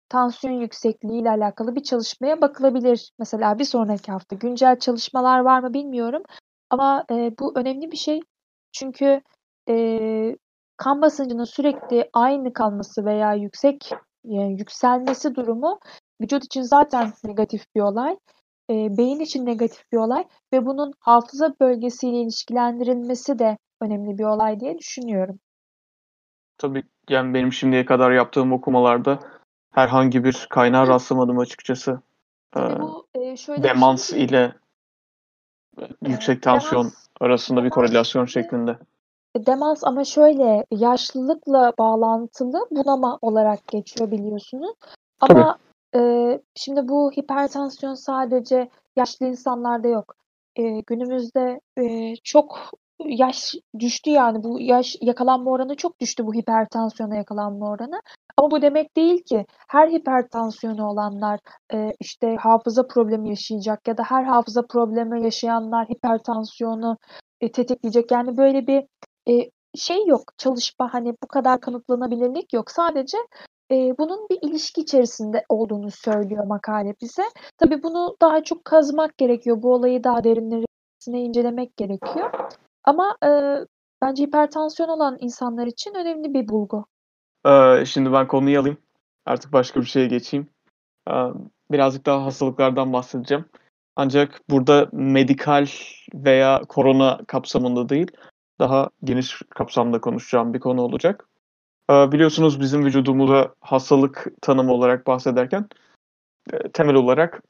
tansiyon 0.10 0.54
yüksekliğiyle 0.62 1.30
alakalı 1.30 1.76
bir 1.76 1.84
çalışmaya 1.84 2.42
bakılabilir 2.42 3.12
mesela 3.20 3.60
bir 3.60 3.64
sonraki 3.66 4.12
hafta. 4.12 4.36
Güncel 4.36 4.80
çalışmalar 4.80 5.40
var 5.40 5.60
mı 5.62 5.74
bilmiyorum 5.74 6.24
ama, 6.70 7.06
eee, 7.12 7.34
bu 7.40 7.54
önemli 7.60 7.92
bir 7.92 7.98
şey. 7.98 8.20
Çünkü, 8.74 9.22
eee, 9.70 10.38
kan 10.78 11.02
basıncının 11.02 11.44
sürekli 11.44 12.10
aynı 12.14 12.54
kalması 12.54 13.06
veya 13.06 13.34
yüksek, 13.34 13.92
eee, 14.24 14.42
yükselmesi 14.60 15.36
durumu 15.36 15.80
vücut 16.22 16.44
için 16.46 16.62
zaten 16.62 17.14
negatif 17.24 17.76
bir 17.76 17.82
olay, 17.82 18.18
eee, 18.70 18.88
beyin 18.98 19.20
için 19.20 19.46
negatif 19.46 19.92
bir 19.92 19.98
olay 19.98 20.28
ve 20.54 20.66
bunun 20.66 20.94
hafıza 21.00 21.54
bölgesiyle 21.62 22.18
ilişkilendirilmesi 22.22 23.40
de 23.40 23.58
önemli 23.82 24.18
bir 24.18 24.24
olay 24.24 24.60
diye 24.60 24.78
düşünüyorum. 24.78 25.40
Tabii, 26.58 26.84
yani, 27.10 27.34
benim 27.34 27.54
şimdiye 27.54 27.86
kadar 27.86 28.12
yaptığım 28.12 28.54
okumalarda 28.54 29.20
herhangi 29.74 30.24
bir 30.24 30.48
kaynağa 30.50 30.88
rastlamadım 30.88 31.40
açıkçası. 31.40 32.02
Eee, 32.56 32.80
bu, 32.82 33.08
eee, 33.16 33.38
şöyle 33.38 33.64
bir 33.64 33.70
demans 33.70 34.10
şey 34.10 34.24
ile, 34.24 34.54
Eee, 35.80 35.88
yüksek 36.08 36.44
tansiyon 36.44 36.84
demans 36.84 37.08
arasında 37.22 37.60
bir 37.60 37.72
demans 37.72 37.74
korelasyon 37.74 38.26
şimdi 38.26 38.46
şeklinde. 38.46 38.78
e, 39.36 39.46
demans 39.46 39.84
ama 39.84 40.04
şöyle, 40.04 40.66
yaşlılıkla 40.72 41.74
bağlantılı 41.80 42.68
bunama 42.72 43.20
olarak 43.22 43.68
geçiyor 43.68 44.12
biliyorsunuz 44.12 44.76
ama, 45.20 45.58
eee, 45.98 46.42
şimdi 46.56 46.90
bu 46.90 47.12
hipertansiyon 47.12 47.94
sadece 47.94 48.70
yaşlı 48.98 49.26
insanlarda 49.28 49.88
yok. 49.88 50.16
Eee, 50.58 50.82
günümüzde, 50.88 51.62
eee, 51.78 52.16
çok 52.24 52.60
yaş 53.06 53.56
düştü 53.80 54.10
yani 54.12 54.44
bu 54.44 54.60
yaş 54.62 54.96
yakalanma 55.02 55.52
oranı 55.52 55.76
çok 55.76 56.00
düştü 56.02 56.26
bu 56.28 56.34
hipertansiyona 56.34 57.16
yakalanma 57.16 57.70
oranı 57.72 58.02
ama 58.38 58.52
bu 58.52 58.62
demek 58.62 58.98
değil 58.98 59.24
ki 59.24 59.46
her 59.70 59.90
hipertansiyonu 59.90 60.88
olanlar, 60.90 61.40
eee, 61.74 61.94
işte, 62.00 62.36
hafıza 62.40 62.88
problemi 62.88 63.30
yaşayacak 63.30 63.88
ya 63.88 63.98
da 63.98 64.04
her 64.04 64.24
hafıza 64.24 64.62
problemi 64.68 65.24
yaşayanlar 65.26 65.88
hipertansiyonu, 65.90 66.98
eee, 67.42 67.52
tetikleyecek. 67.52 68.12
Yani, 68.12 68.38
böyle 68.38 68.68
bir, 68.68 68.84
eee, 69.28 69.52
şey 69.76 70.06
yok, 70.08 70.22
çalışma, 70.38 70.94
hani, 70.94 71.14
bu 71.24 71.28
kadar 71.28 71.62
kanıtlanabilirlik 71.62 72.54
yok. 72.54 72.72
Sadece, 72.72 73.18
eee, 73.70 73.94
bunun 74.00 74.28
bir 74.30 74.38
ilişki 74.50 74.82
içerisinde 74.82 75.46
olduğunu 75.50 75.92
söylüyor 75.92 76.46
makale 76.46 76.96
bize. 77.02 77.24
Tabii 77.58 77.84
bunu 77.84 78.18
daha 78.22 78.44
çok 78.44 78.66
kazımak 78.66 79.18
gerekiyor. 79.18 79.62
Bu 79.62 79.74
olayı 79.74 80.04
daha 80.04 80.24
derinlemesine 80.24 81.22
incelemek 81.22 81.78
gerekiyor 81.78 82.32
ama, 82.84 83.18
eee, 83.24 83.66
bence 84.02 84.24
hipertansiyon 84.24 84.90
olan 84.90 85.18
insanlar 85.20 85.68
için 85.68 85.94
önemli 85.96 86.34
bir 86.34 86.48
bulgu. 86.48 86.86
Eee, 87.46 87.84
şimdi 87.88 88.14
ben 88.14 88.28
konuyu 88.28 88.60
alayım. 88.60 88.78
Artık 89.26 89.54
başka 89.54 89.82
bir 89.82 89.86
şeye 89.86 90.08
geçeyim. 90.08 90.48
Emm, 91.08 91.34
birazcık 91.72 92.06
daha 92.06 92.26
hastalıklardan 92.26 92.94
bahsedeceğim. 92.94 93.46
Ancak 93.96 94.42
burada 94.50 94.90
medikal 94.92 95.68
veya 96.14 96.62
korona 96.70 97.20
kapsamında 97.28 97.90
değil, 97.90 98.12
daha 98.60 98.90
geniş 99.04 99.42
kapsamda 99.50 100.02
konuşacağım 100.02 100.54
bir 100.54 100.60
konu 100.60 100.82
olacak. 100.82 101.30
Eee, 101.90 102.10
biliyorsunuz 102.12 102.60
bizim 102.60 102.86
vücudumuza 102.86 103.54
hastalık 103.62 104.28
tanımı 104.42 104.72
olarak 104.74 105.08
bahsederken, 105.08 105.66
eee, 106.54 106.60
temel 106.74 106.96
olarak 106.96 107.44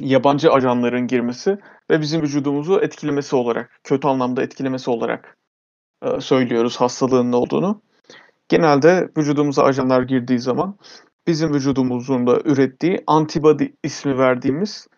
yabancı 0.00 0.52
ajanların 0.52 1.06
girmesi 1.06 1.58
ve 1.90 2.00
bizim 2.00 2.22
vücudumuzu 2.22 2.80
etkilemesi 2.80 3.36
olarak, 3.36 3.80
kötü 3.84 4.08
anlamda 4.08 4.42
etkilemesi 4.42 4.90
olarak, 4.90 5.36
eee, 6.04 6.20
söylüyoruz 6.20 6.76
hastalığın 6.80 7.32
ne 7.32 7.36
olduğunu. 7.36 7.82
Genelde 8.48 9.10
vücudumuza 9.18 9.64
ajanlar 9.64 10.02
girdiği 10.02 10.38
zaman 10.38 10.76
bizim 11.26 11.54
vücudumuzun 11.54 12.26
da 12.26 12.40
ürettiği 12.44 13.04
antibody 13.06 13.66
ismi 13.84 14.18
verdiğimiz, 14.18 14.88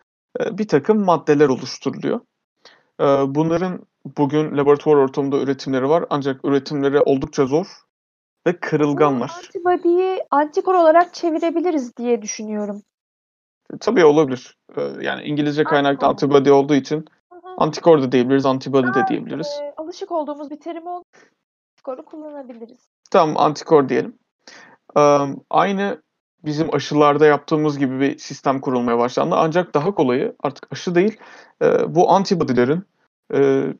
eee, 0.40 0.58
birtakım 0.58 1.04
maddeler 1.04 1.48
oluşturuluyor. 1.48 2.20
Bunların 3.28 3.86
bugün 4.18 4.56
laboratuvar 4.58 4.96
ortamında 4.96 5.38
üretimleri 5.42 5.88
var 5.88 6.04
ancak 6.10 6.44
üretimleri 6.44 7.00
oldukça 7.00 7.46
zor 7.46 7.66
ve 8.46 8.52
Bu 8.52 8.56
kırılganlar. 8.60 9.30
antibody'yi 9.30 10.22
antikor 10.30 10.74
olarak 10.74 11.14
çevirebiliriz 11.14 11.96
diye 11.96 12.22
düşünüyorum. 12.22 12.82
E, 13.74 13.78
tabii 13.78 14.04
olabilir. 14.04 14.56
Eee, 14.76 14.92
yani 15.00 15.22
İngilizce 15.22 15.64
kaynaklı 15.64 16.06
antibody 16.06 16.50
olduğu 16.50 16.74
için 16.74 17.04
antikor 17.58 18.02
da 18.02 18.12
diyebiliriz, 18.12 18.46
antibody 18.46 18.86
de 18.94 19.06
diyebiliriz. 19.08 19.58
eee, 19.60 19.74
alışık 19.76 20.12
olduğumuz 20.12 20.50
bir 20.50 20.60
terim 20.60 20.86
olduğu 20.86 21.04
antikoru 21.72 22.04
kullanabiliriz. 22.04 22.78
Tamam, 23.10 23.36
antikor 23.38 23.88
diyelim. 23.88 24.18
Emm, 24.96 25.36
aynı 25.50 26.02
bizim 26.44 26.74
aşılarda 26.74 27.26
yaptığımız 27.26 27.78
gibi 27.78 28.00
bir 28.00 28.18
sistem 28.18 28.60
kurulmaya 28.60 28.98
başlandı 28.98 29.34
ancak 29.38 29.74
daha 29.74 29.94
kolayı 29.94 30.36
artık 30.42 30.72
aşı 30.72 30.94
değil, 30.94 31.18
eee, 31.62 31.78
bu 31.88 32.10
antibody'lerin, 32.10 32.82
eee, 33.32 33.74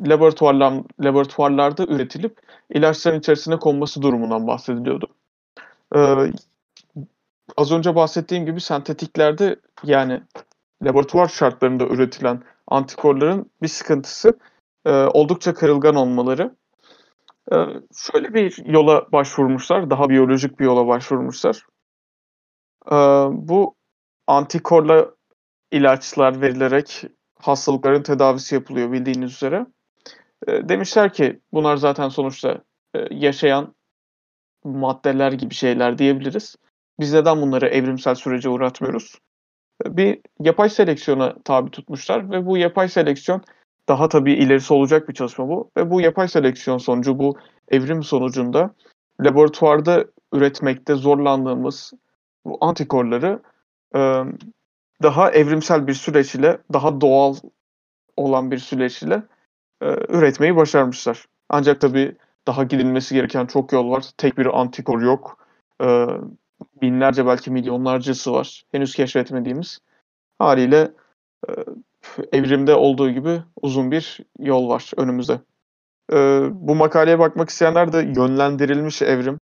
laboratuvarlan 0.00 0.84
laboratuvarlarda 1.00 1.84
üretilip 1.84 2.38
ilaçların 2.70 3.18
içerisine 3.18 3.56
konması 3.58 4.02
durumundan 4.02 4.46
bahsediliyordu. 4.46 5.06
Eee, 5.94 6.32
az 7.56 7.72
önce 7.72 7.94
bahsettiğim 7.94 8.46
gibi 8.46 8.60
sentetiklerde, 8.60 9.56
yani 9.84 10.20
laboratuvar 10.84 11.28
şartlarında 11.28 11.84
üretilen 11.86 12.42
antikorların 12.68 13.50
bir 13.62 13.68
sıkıntısı, 13.68 14.38
eee, 14.86 14.92
oldukça 15.14 15.54
kırılgan 15.54 15.94
olmaları. 15.94 16.56
Eee, 17.52 17.66
şöyle 17.96 18.34
bir 18.34 18.66
yola 18.66 19.12
başvurmuşlar, 19.12 19.90
daha 19.90 20.08
biyolojik 20.08 20.60
bir 20.60 20.64
yola 20.64 20.86
başvurmuşlar. 20.86 21.66
Eee, 22.90 23.28
bu 23.32 23.74
antikorla 24.26 25.10
ilaçlar 25.72 26.40
verilerek 26.40 27.04
hastalıkların 27.42 28.02
tedavisi 28.02 28.54
yapılıyor 28.54 28.92
bildiğiniz 28.92 29.32
üzere. 29.32 29.66
Eee, 30.48 30.68
demişler 30.68 31.12
ki 31.12 31.40
bunlar 31.52 31.76
zaten 31.76 32.08
sonuçta, 32.08 32.58
eee, 32.94 33.08
yaşayan 33.10 33.74
maddeler 34.64 35.32
gibi 35.32 35.54
şeyler 35.54 35.98
diyebiliriz. 35.98 36.56
Biz 37.00 37.12
neden 37.12 37.42
bunları 37.42 37.68
evrimsel 37.68 38.14
sürece 38.14 38.48
uğratmıyoruz? 38.48 39.18
Eee, 39.86 39.96
bir 39.96 40.20
yapay 40.40 40.70
seleksiyona 40.70 41.36
tabi 41.44 41.70
tutmuşlar 41.70 42.30
ve 42.30 42.46
bu 42.46 42.58
yapay 42.58 42.88
seleksiyon 42.88 43.42
daha 43.88 44.08
tabii 44.08 44.32
ilerisi 44.32 44.74
olacak 44.74 45.08
bir 45.08 45.14
çalışma 45.14 45.48
bu. 45.48 45.70
Ve 45.76 45.90
bu 45.90 46.00
yapay 46.00 46.28
seleksiyon 46.28 46.78
sonucu, 46.78 47.18
bu 47.18 47.36
evrim 47.68 48.02
sonucunda 48.02 48.74
laboratuvarda 49.20 50.04
üretmekte 50.32 50.94
zorlandığımız 50.94 51.92
bu 52.44 52.58
antikorları 52.60 53.42
e, 53.96 54.22
daha 55.02 55.30
evrimsel 55.30 55.86
bir 55.86 55.94
süreç 55.94 56.34
ile, 56.34 56.58
daha 56.72 57.00
doğal 57.00 57.36
olan 58.16 58.50
bir 58.50 58.58
süreç 58.58 59.02
ile 59.02 59.22
e, 59.82 59.86
üretmeyi 60.08 60.56
başarmışlar. 60.56 61.26
Ancak 61.48 61.80
tabii 61.80 62.16
daha 62.46 62.64
gidilmesi 62.64 63.14
gereken 63.14 63.46
çok 63.46 63.72
yol 63.72 63.90
var. 63.90 64.04
Tek 64.16 64.38
bir 64.38 64.60
antikor 64.60 65.02
yok. 65.02 65.46
E, 65.82 66.06
binlerce 66.82 67.26
belki 67.26 67.50
milyonlarcası 67.50 68.32
var. 68.32 68.64
Henüz 68.72 68.94
keşfetmediğimiz. 68.94 69.78
Haliyle 70.38 70.92
e, 71.48 71.52
evrimde 72.32 72.74
olduğu 72.74 73.10
gibi 73.10 73.42
uzun 73.62 73.90
bir 73.90 74.20
yol 74.38 74.68
var 74.68 74.90
önümüzde. 74.96 75.40
E, 76.12 76.48
bu 76.52 76.74
makaleye 76.74 77.18
bakmak 77.18 77.48
isteyenler 77.48 77.92
de 77.92 77.98
yönlendirilmiş 77.98 79.02
evrim, 79.02 79.38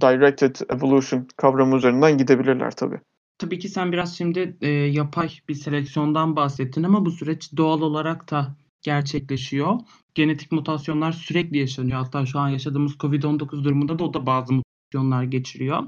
directed 0.00 0.56
evolution 0.70 1.28
kavramı 1.36 1.76
üzerinden 1.76 2.18
gidebilirler 2.18 2.70
tabii. 2.70 3.00
Tabii 3.38 3.58
ki 3.58 3.68
sen 3.68 3.92
biraz 3.92 4.18
şimdi 4.18 4.56
e, 4.60 4.68
yapay 4.70 5.30
bir 5.48 5.54
seleksiyondan 5.54 6.36
bahsettin 6.36 6.82
ama 6.82 7.04
bu 7.06 7.10
süreç 7.10 7.56
doğal 7.56 7.80
olarak 7.80 8.30
da 8.30 8.56
gerçekleşiyor. 8.82 9.78
Genetik 10.14 10.52
mutasyonlar 10.52 11.12
sürekli 11.12 11.58
yaşanıyor. 11.58 11.98
Hatta 11.98 12.26
şu 12.26 12.38
an 12.38 12.48
yaşadığımız 12.48 12.92
COVID-19 12.92 13.64
durumunda 13.64 13.98
da 13.98 14.04
o 14.04 14.14
da 14.14 14.26
bazı 14.26 14.52
mutasyonlar 14.52 15.22
geçiriyor. 15.22 15.82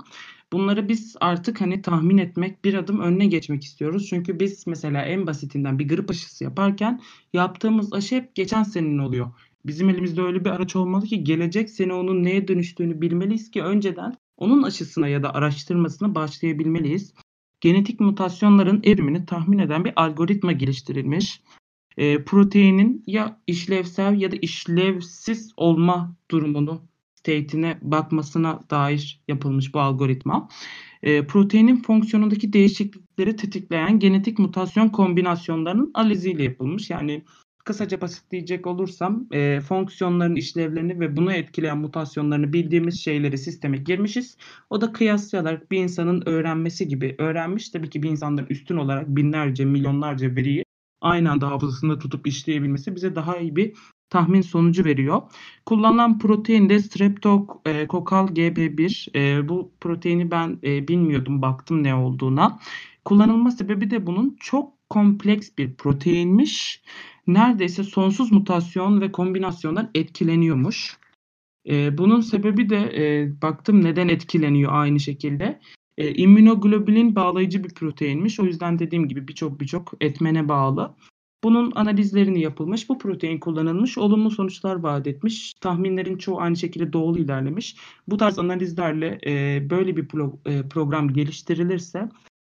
Bunları 0.52 0.88
biz 0.88 1.16
artık 1.20 1.60
hani 1.60 1.82
tahmin 1.82 2.18
etmek, 2.18 2.64
bir 2.64 2.74
adım 2.74 3.00
önüne 3.00 3.26
geçmek 3.26 3.64
istiyoruz. 3.64 4.06
Çünkü 4.10 4.40
biz 4.40 4.66
mesela 4.66 5.02
en 5.02 5.26
basitinden 5.26 5.78
bir 5.78 5.88
grip 5.88 6.10
aşısı 6.10 6.44
yaparken 6.44 7.00
yaptığımız 7.32 7.92
aşı 7.92 8.16
hep 8.16 8.34
geçen 8.34 8.62
senenin 8.62 8.98
oluyor. 8.98 9.32
Bizim 9.66 9.88
elimizde 9.88 10.22
öyle 10.22 10.44
bir 10.44 10.50
araç 10.50 10.76
olmalı 10.76 11.06
ki 11.06 11.24
gelecek 11.24 11.70
sene 11.70 11.94
onun 11.94 12.24
neye 12.24 12.48
dönüştüğünü 12.48 13.00
bilmeliyiz 13.00 13.50
ki 13.50 13.62
önceden 13.62 14.16
onun 14.36 14.62
aşısına 14.62 15.08
ya 15.08 15.22
da 15.22 15.34
araştırmasına 15.34 16.14
başlayabilmeliyiz. 16.14 17.14
Genetik 17.60 18.00
mutasyonların 18.00 18.80
evrimini 18.84 19.26
tahmin 19.26 19.58
eden 19.58 19.84
bir 19.84 19.92
algoritma 19.96 20.52
geliştirilmiş. 20.52 21.40
E, 21.96 22.24
proteinin 22.24 23.04
ya 23.06 23.40
işlevsel 23.46 24.20
ya 24.20 24.32
da 24.32 24.36
işlevsiz 24.36 25.52
olma 25.56 26.16
durumunu 26.30 26.82
state'ine 27.14 27.78
bakmasına 27.82 28.60
dair 28.70 29.20
yapılmış 29.28 29.74
bu 29.74 29.80
algoritma. 29.80 30.48
E, 31.02 31.26
proteinin 31.26 31.82
fonksiyonundaki 31.82 32.52
değişiklikleri 32.52 33.36
tetikleyen 33.36 33.98
genetik 33.98 34.38
mutasyon 34.38 34.88
kombinasyonlarının 34.88 35.90
analiziyle 35.94 36.42
yapılmış. 36.42 36.90
Yani 36.90 37.24
kısaca 37.64 38.00
basitleyecek 38.00 38.66
olursam 38.66 39.26
e, 39.32 39.60
fonksiyonların 39.60 40.36
işlevlerini 40.36 41.00
ve 41.00 41.16
bunu 41.16 41.32
etkileyen 41.32 41.78
mutasyonlarını 41.78 42.52
bildiğimiz 42.52 43.00
şeyleri 43.00 43.38
sisteme 43.38 43.76
girmişiz. 43.76 44.36
O 44.70 44.80
da 44.80 44.92
kıyaslayarak 44.92 45.70
bir 45.70 45.78
insanın 45.78 46.22
öğrenmesi 46.26 46.88
gibi 46.88 47.14
öğrenmiş. 47.18 47.68
Tabii 47.68 47.90
ki 47.90 48.02
bir 48.02 48.10
insanların 48.10 48.46
üstün 48.50 48.76
olarak 48.76 49.08
binlerce, 49.08 49.64
milyonlarca 49.64 50.36
veriyi 50.36 50.64
aynı 51.00 51.30
anda 51.30 51.50
hafızasında 51.50 51.98
tutup 51.98 52.26
işleyebilmesi 52.26 52.96
bize 52.96 53.14
daha 53.14 53.36
iyi 53.36 53.56
bir 53.56 53.72
tahmin 54.10 54.40
sonucu 54.40 54.84
veriyor. 54.84 55.22
Kullanılan 55.66 56.18
protein 56.18 56.68
de 56.68 56.78
Streptokokal 56.80 58.28
GB1. 58.28 59.18
E, 59.18 59.48
bu 59.48 59.72
proteini 59.80 60.30
ben 60.30 60.58
e, 60.64 60.88
bilmiyordum, 60.88 61.42
baktım 61.42 61.82
ne 61.82 61.94
olduğuna. 61.94 62.58
Kullanılma 63.04 63.50
sebebi 63.50 63.90
de 63.90 64.06
bunun 64.06 64.36
çok 64.40 64.79
kompleks 64.90 65.50
bir 65.58 65.74
proteinmiş. 65.74 66.82
Neredeyse 67.26 67.84
sonsuz 67.84 68.32
mutasyon 68.32 69.00
ve 69.00 69.12
kombinasyondan 69.12 69.90
etkileniyormuş. 69.94 70.98
E, 71.68 71.98
bunun 71.98 72.20
sebebi 72.20 72.70
de 72.70 72.76
e, 72.76 73.32
baktım 73.42 73.84
neden 73.84 74.08
etkileniyor 74.08 74.72
aynı 74.72 75.00
şekilde. 75.00 75.60
E, 75.98 76.14
immünoglobulin 76.14 77.14
bağlayıcı 77.14 77.64
bir 77.64 77.74
proteinmiş. 77.74 78.40
O 78.40 78.44
yüzden 78.44 78.78
dediğim 78.78 79.08
gibi 79.08 79.28
birçok 79.28 79.60
birçok 79.60 79.92
etmene 80.00 80.48
bağlı. 80.48 80.94
Bunun 81.44 81.72
analizlerini 81.74 82.40
yapılmış, 82.40 82.88
bu 82.88 82.98
protein 82.98 83.40
kullanılmış, 83.40 83.98
olumlu 83.98 84.30
sonuçlar 84.30 84.76
vaat 84.76 85.06
etmiş. 85.06 85.54
Tahminlerin 85.60 86.18
çoğu 86.18 86.40
aynı 86.40 86.56
şekilde 86.56 86.92
doğru 86.92 87.18
ilerlemiş. 87.18 87.76
Bu 88.08 88.16
tarz 88.16 88.38
analizlerle 88.38 89.18
e, 89.26 89.62
böyle 89.70 89.96
bir 89.96 90.08
pro, 90.08 90.38
e, 90.46 90.68
program 90.68 91.12
geliştirilirse 91.12 92.08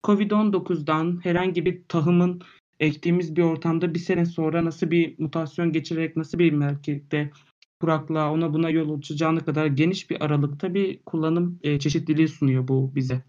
COVID-19'dan 0.03 1.19
herhangi 1.23 1.65
bir 1.65 1.81
tahımın 1.87 2.41
ektiğimiz 2.79 3.35
bir 3.35 3.41
ortamda 3.41 3.93
bir 3.93 3.99
sene 3.99 4.25
sonra 4.25 4.65
nasıl 4.65 4.91
bir 4.91 5.19
mutasyon 5.19 5.71
geçirerek 5.71 6.17
nasıl 6.17 6.39
bir 6.39 6.53
merkezde 6.53 7.31
kuraklığa 7.79 8.31
ona 8.31 8.53
buna 8.53 8.69
yol 8.69 8.97
açacağına 8.97 9.39
kadar 9.39 9.65
geniş 9.65 10.09
bir 10.09 10.25
aralıkta 10.25 10.73
bir 10.73 10.99
kullanım 11.05 11.59
e, 11.63 11.79
çeşitliliği 11.79 12.27
sunuyor 12.27 12.67
bu 12.67 12.95
bize. 12.95 13.23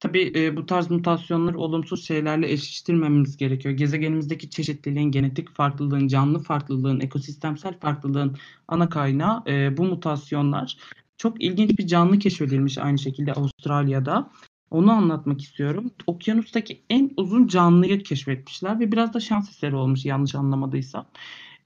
Tabii 0.00 0.32
e, 0.36 0.56
bu 0.56 0.66
tarz 0.66 0.90
mutasyonları 0.90 1.58
olumsuz 1.58 2.06
şeylerle 2.06 2.52
eşleştirmemiz 2.52 3.36
gerekiyor. 3.36 3.74
Gezegenimizdeki 3.74 4.50
çeşitliliğin, 4.50 5.10
genetik 5.10 5.54
farklılığın, 5.54 6.08
canlı 6.08 6.38
farklılığın, 6.38 7.00
ekosistemsel 7.00 7.78
farklılığın 7.78 8.36
ana 8.68 8.88
kaynağı 8.88 9.42
e, 9.46 9.76
bu 9.76 9.84
mutasyonlar. 9.84 10.76
Çok 11.16 11.42
ilginç 11.42 11.78
bir 11.78 11.86
canlı 11.86 12.18
keşfedilmiş 12.18 12.78
aynı 12.78 12.98
şekilde 12.98 13.32
Avustralya'da. 13.32 14.30
Onu 14.74 14.92
anlatmak 14.92 15.40
istiyorum. 15.40 15.90
Okyanustaki 16.06 16.82
en 16.90 17.10
uzun 17.16 17.46
canlıyı 17.46 18.02
keşfetmişler 18.02 18.80
ve 18.80 18.92
biraz 18.92 19.14
da 19.14 19.20
şans 19.20 19.50
eseri 19.50 19.76
olmuş 19.76 20.04
yanlış 20.04 20.34
anlamadıysam. 20.34 21.06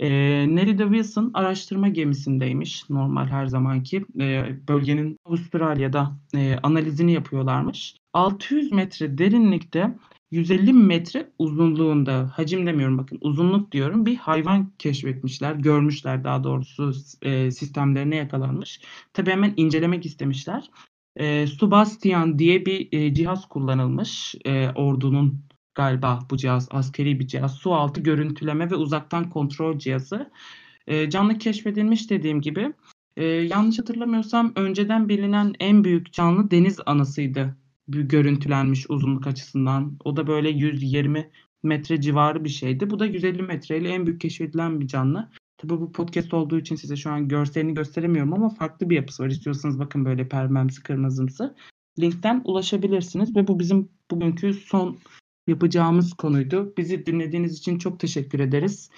E, 0.00 0.08
Nerida 0.56 0.82
Wilson 0.82 1.30
araştırma 1.34 1.88
gemisindeymiş 1.88 2.90
normal 2.90 3.26
her 3.26 3.46
zamanki. 3.46 4.04
E, 4.20 4.56
bölgenin 4.68 5.16
Avustralya'da 5.24 6.16
e, 6.34 6.56
analizini 6.62 7.12
yapıyorlarmış. 7.12 7.96
600 8.12 8.72
metre 8.72 9.18
derinlikte 9.18 9.94
150 10.30 10.72
metre 10.72 11.30
uzunluğunda 11.38 12.30
hacim 12.34 12.66
demiyorum 12.66 12.98
bakın 12.98 13.18
uzunluk 13.20 13.72
diyorum 13.72 14.06
bir 14.06 14.16
hayvan 14.16 14.72
keşfetmişler 14.78 15.54
görmüşler 15.54 16.24
daha 16.24 16.44
doğrusu 16.44 16.92
e, 17.22 17.50
sistemlerine 17.50 18.16
yakalanmış. 18.16 18.80
Tabii 19.12 19.30
hemen 19.30 19.54
incelemek 19.56 20.06
istemişler. 20.06 20.70
E, 21.18 21.46
Subastian 21.46 22.38
diye 22.38 22.66
bir 22.66 22.88
e, 22.92 23.14
cihaz 23.14 23.48
kullanılmış 23.48 24.34
e, 24.44 24.68
ordunun 24.68 25.40
galiba 25.74 26.18
bu 26.30 26.36
cihaz 26.36 26.68
askeri 26.70 27.20
bir 27.20 27.26
cihaz. 27.26 27.54
Su 27.54 27.74
altı 27.74 28.00
görüntüleme 28.00 28.70
ve 28.70 28.74
uzaktan 28.74 29.30
kontrol 29.30 29.78
cihazı. 29.78 30.30
E, 30.86 31.10
canlı 31.10 31.38
keşfedilmiş 31.38 32.10
dediğim 32.10 32.40
gibi. 32.40 32.72
E, 33.16 33.24
yanlış 33.24 33.78
hatırlamıyorsam 33.78 34.52
önceden 34.56 35.08
bilinen 35.08 35.54
en 35.60 35.84
büyük 35.84 36.12
canlı 36.12 36.50
deniz 36.50 36.80
anasıydı 36.86 37.56
görüntülenmiş 37.88 38.90
uzunluk 38.90 39.26
açısından. 39.26 39.96
O 40.04 40.16
da 40.16 40.26
böyle 40.26 40.48
120 40.48 41.30
metre 41.62 42.00
civarı 42.00 42.44
bir 42.44 42.48
şeydi. 42.48 42.90
Bu 42.90 42.98
da 42.98 43.06
150 43.06 43.42
metreyle 43.42 43.88
en 43.88 44.06
büyük 44.06 44.20
keşfedilen 44.20 44.80
bir 44.80 44.86
canlı. 44.86 45.30
Tabi 45.58 45.70
bu 45.70 45.92
podcast 45.92 46.34
olduğu 46.34 46.58
için 46.58 46.76
size 46.76 46.96
şu 46.96 47.10
an 47.10 47.28
görselini 47.28 47.74
gösteremiyorum 47.74 48.32
ama 48.32 48.48
farklı 48.48 48.90
bir 48.90 48.96
yapısı 48.96 49.22
var. 49.22 49.28
İstiyorsanız 49.28 49.78
bakın 49.78 50.04
böyle 50.04 50.28
permemsi 50.28 50.82
kırmızımsı. 50.82 51.54
Linkten 52.00 52.42
ulaşabilirsiniz 52.44 53.36
ve 53.36 53.48
bu 53.48 53.58
bizim 53.58 53.88
bugünkü 54.10 54.54
son 54.54 54.98
yapacağımız 55.46 56.14
konuydu. 56.14 56.74
Bizi 56.76 57.06
dinlediğiniz 57.06 57.58
için 57.58 57.78
çok 57.78 58.00
teşekkür 58.00 58.40
ederiz. 58.40 58.90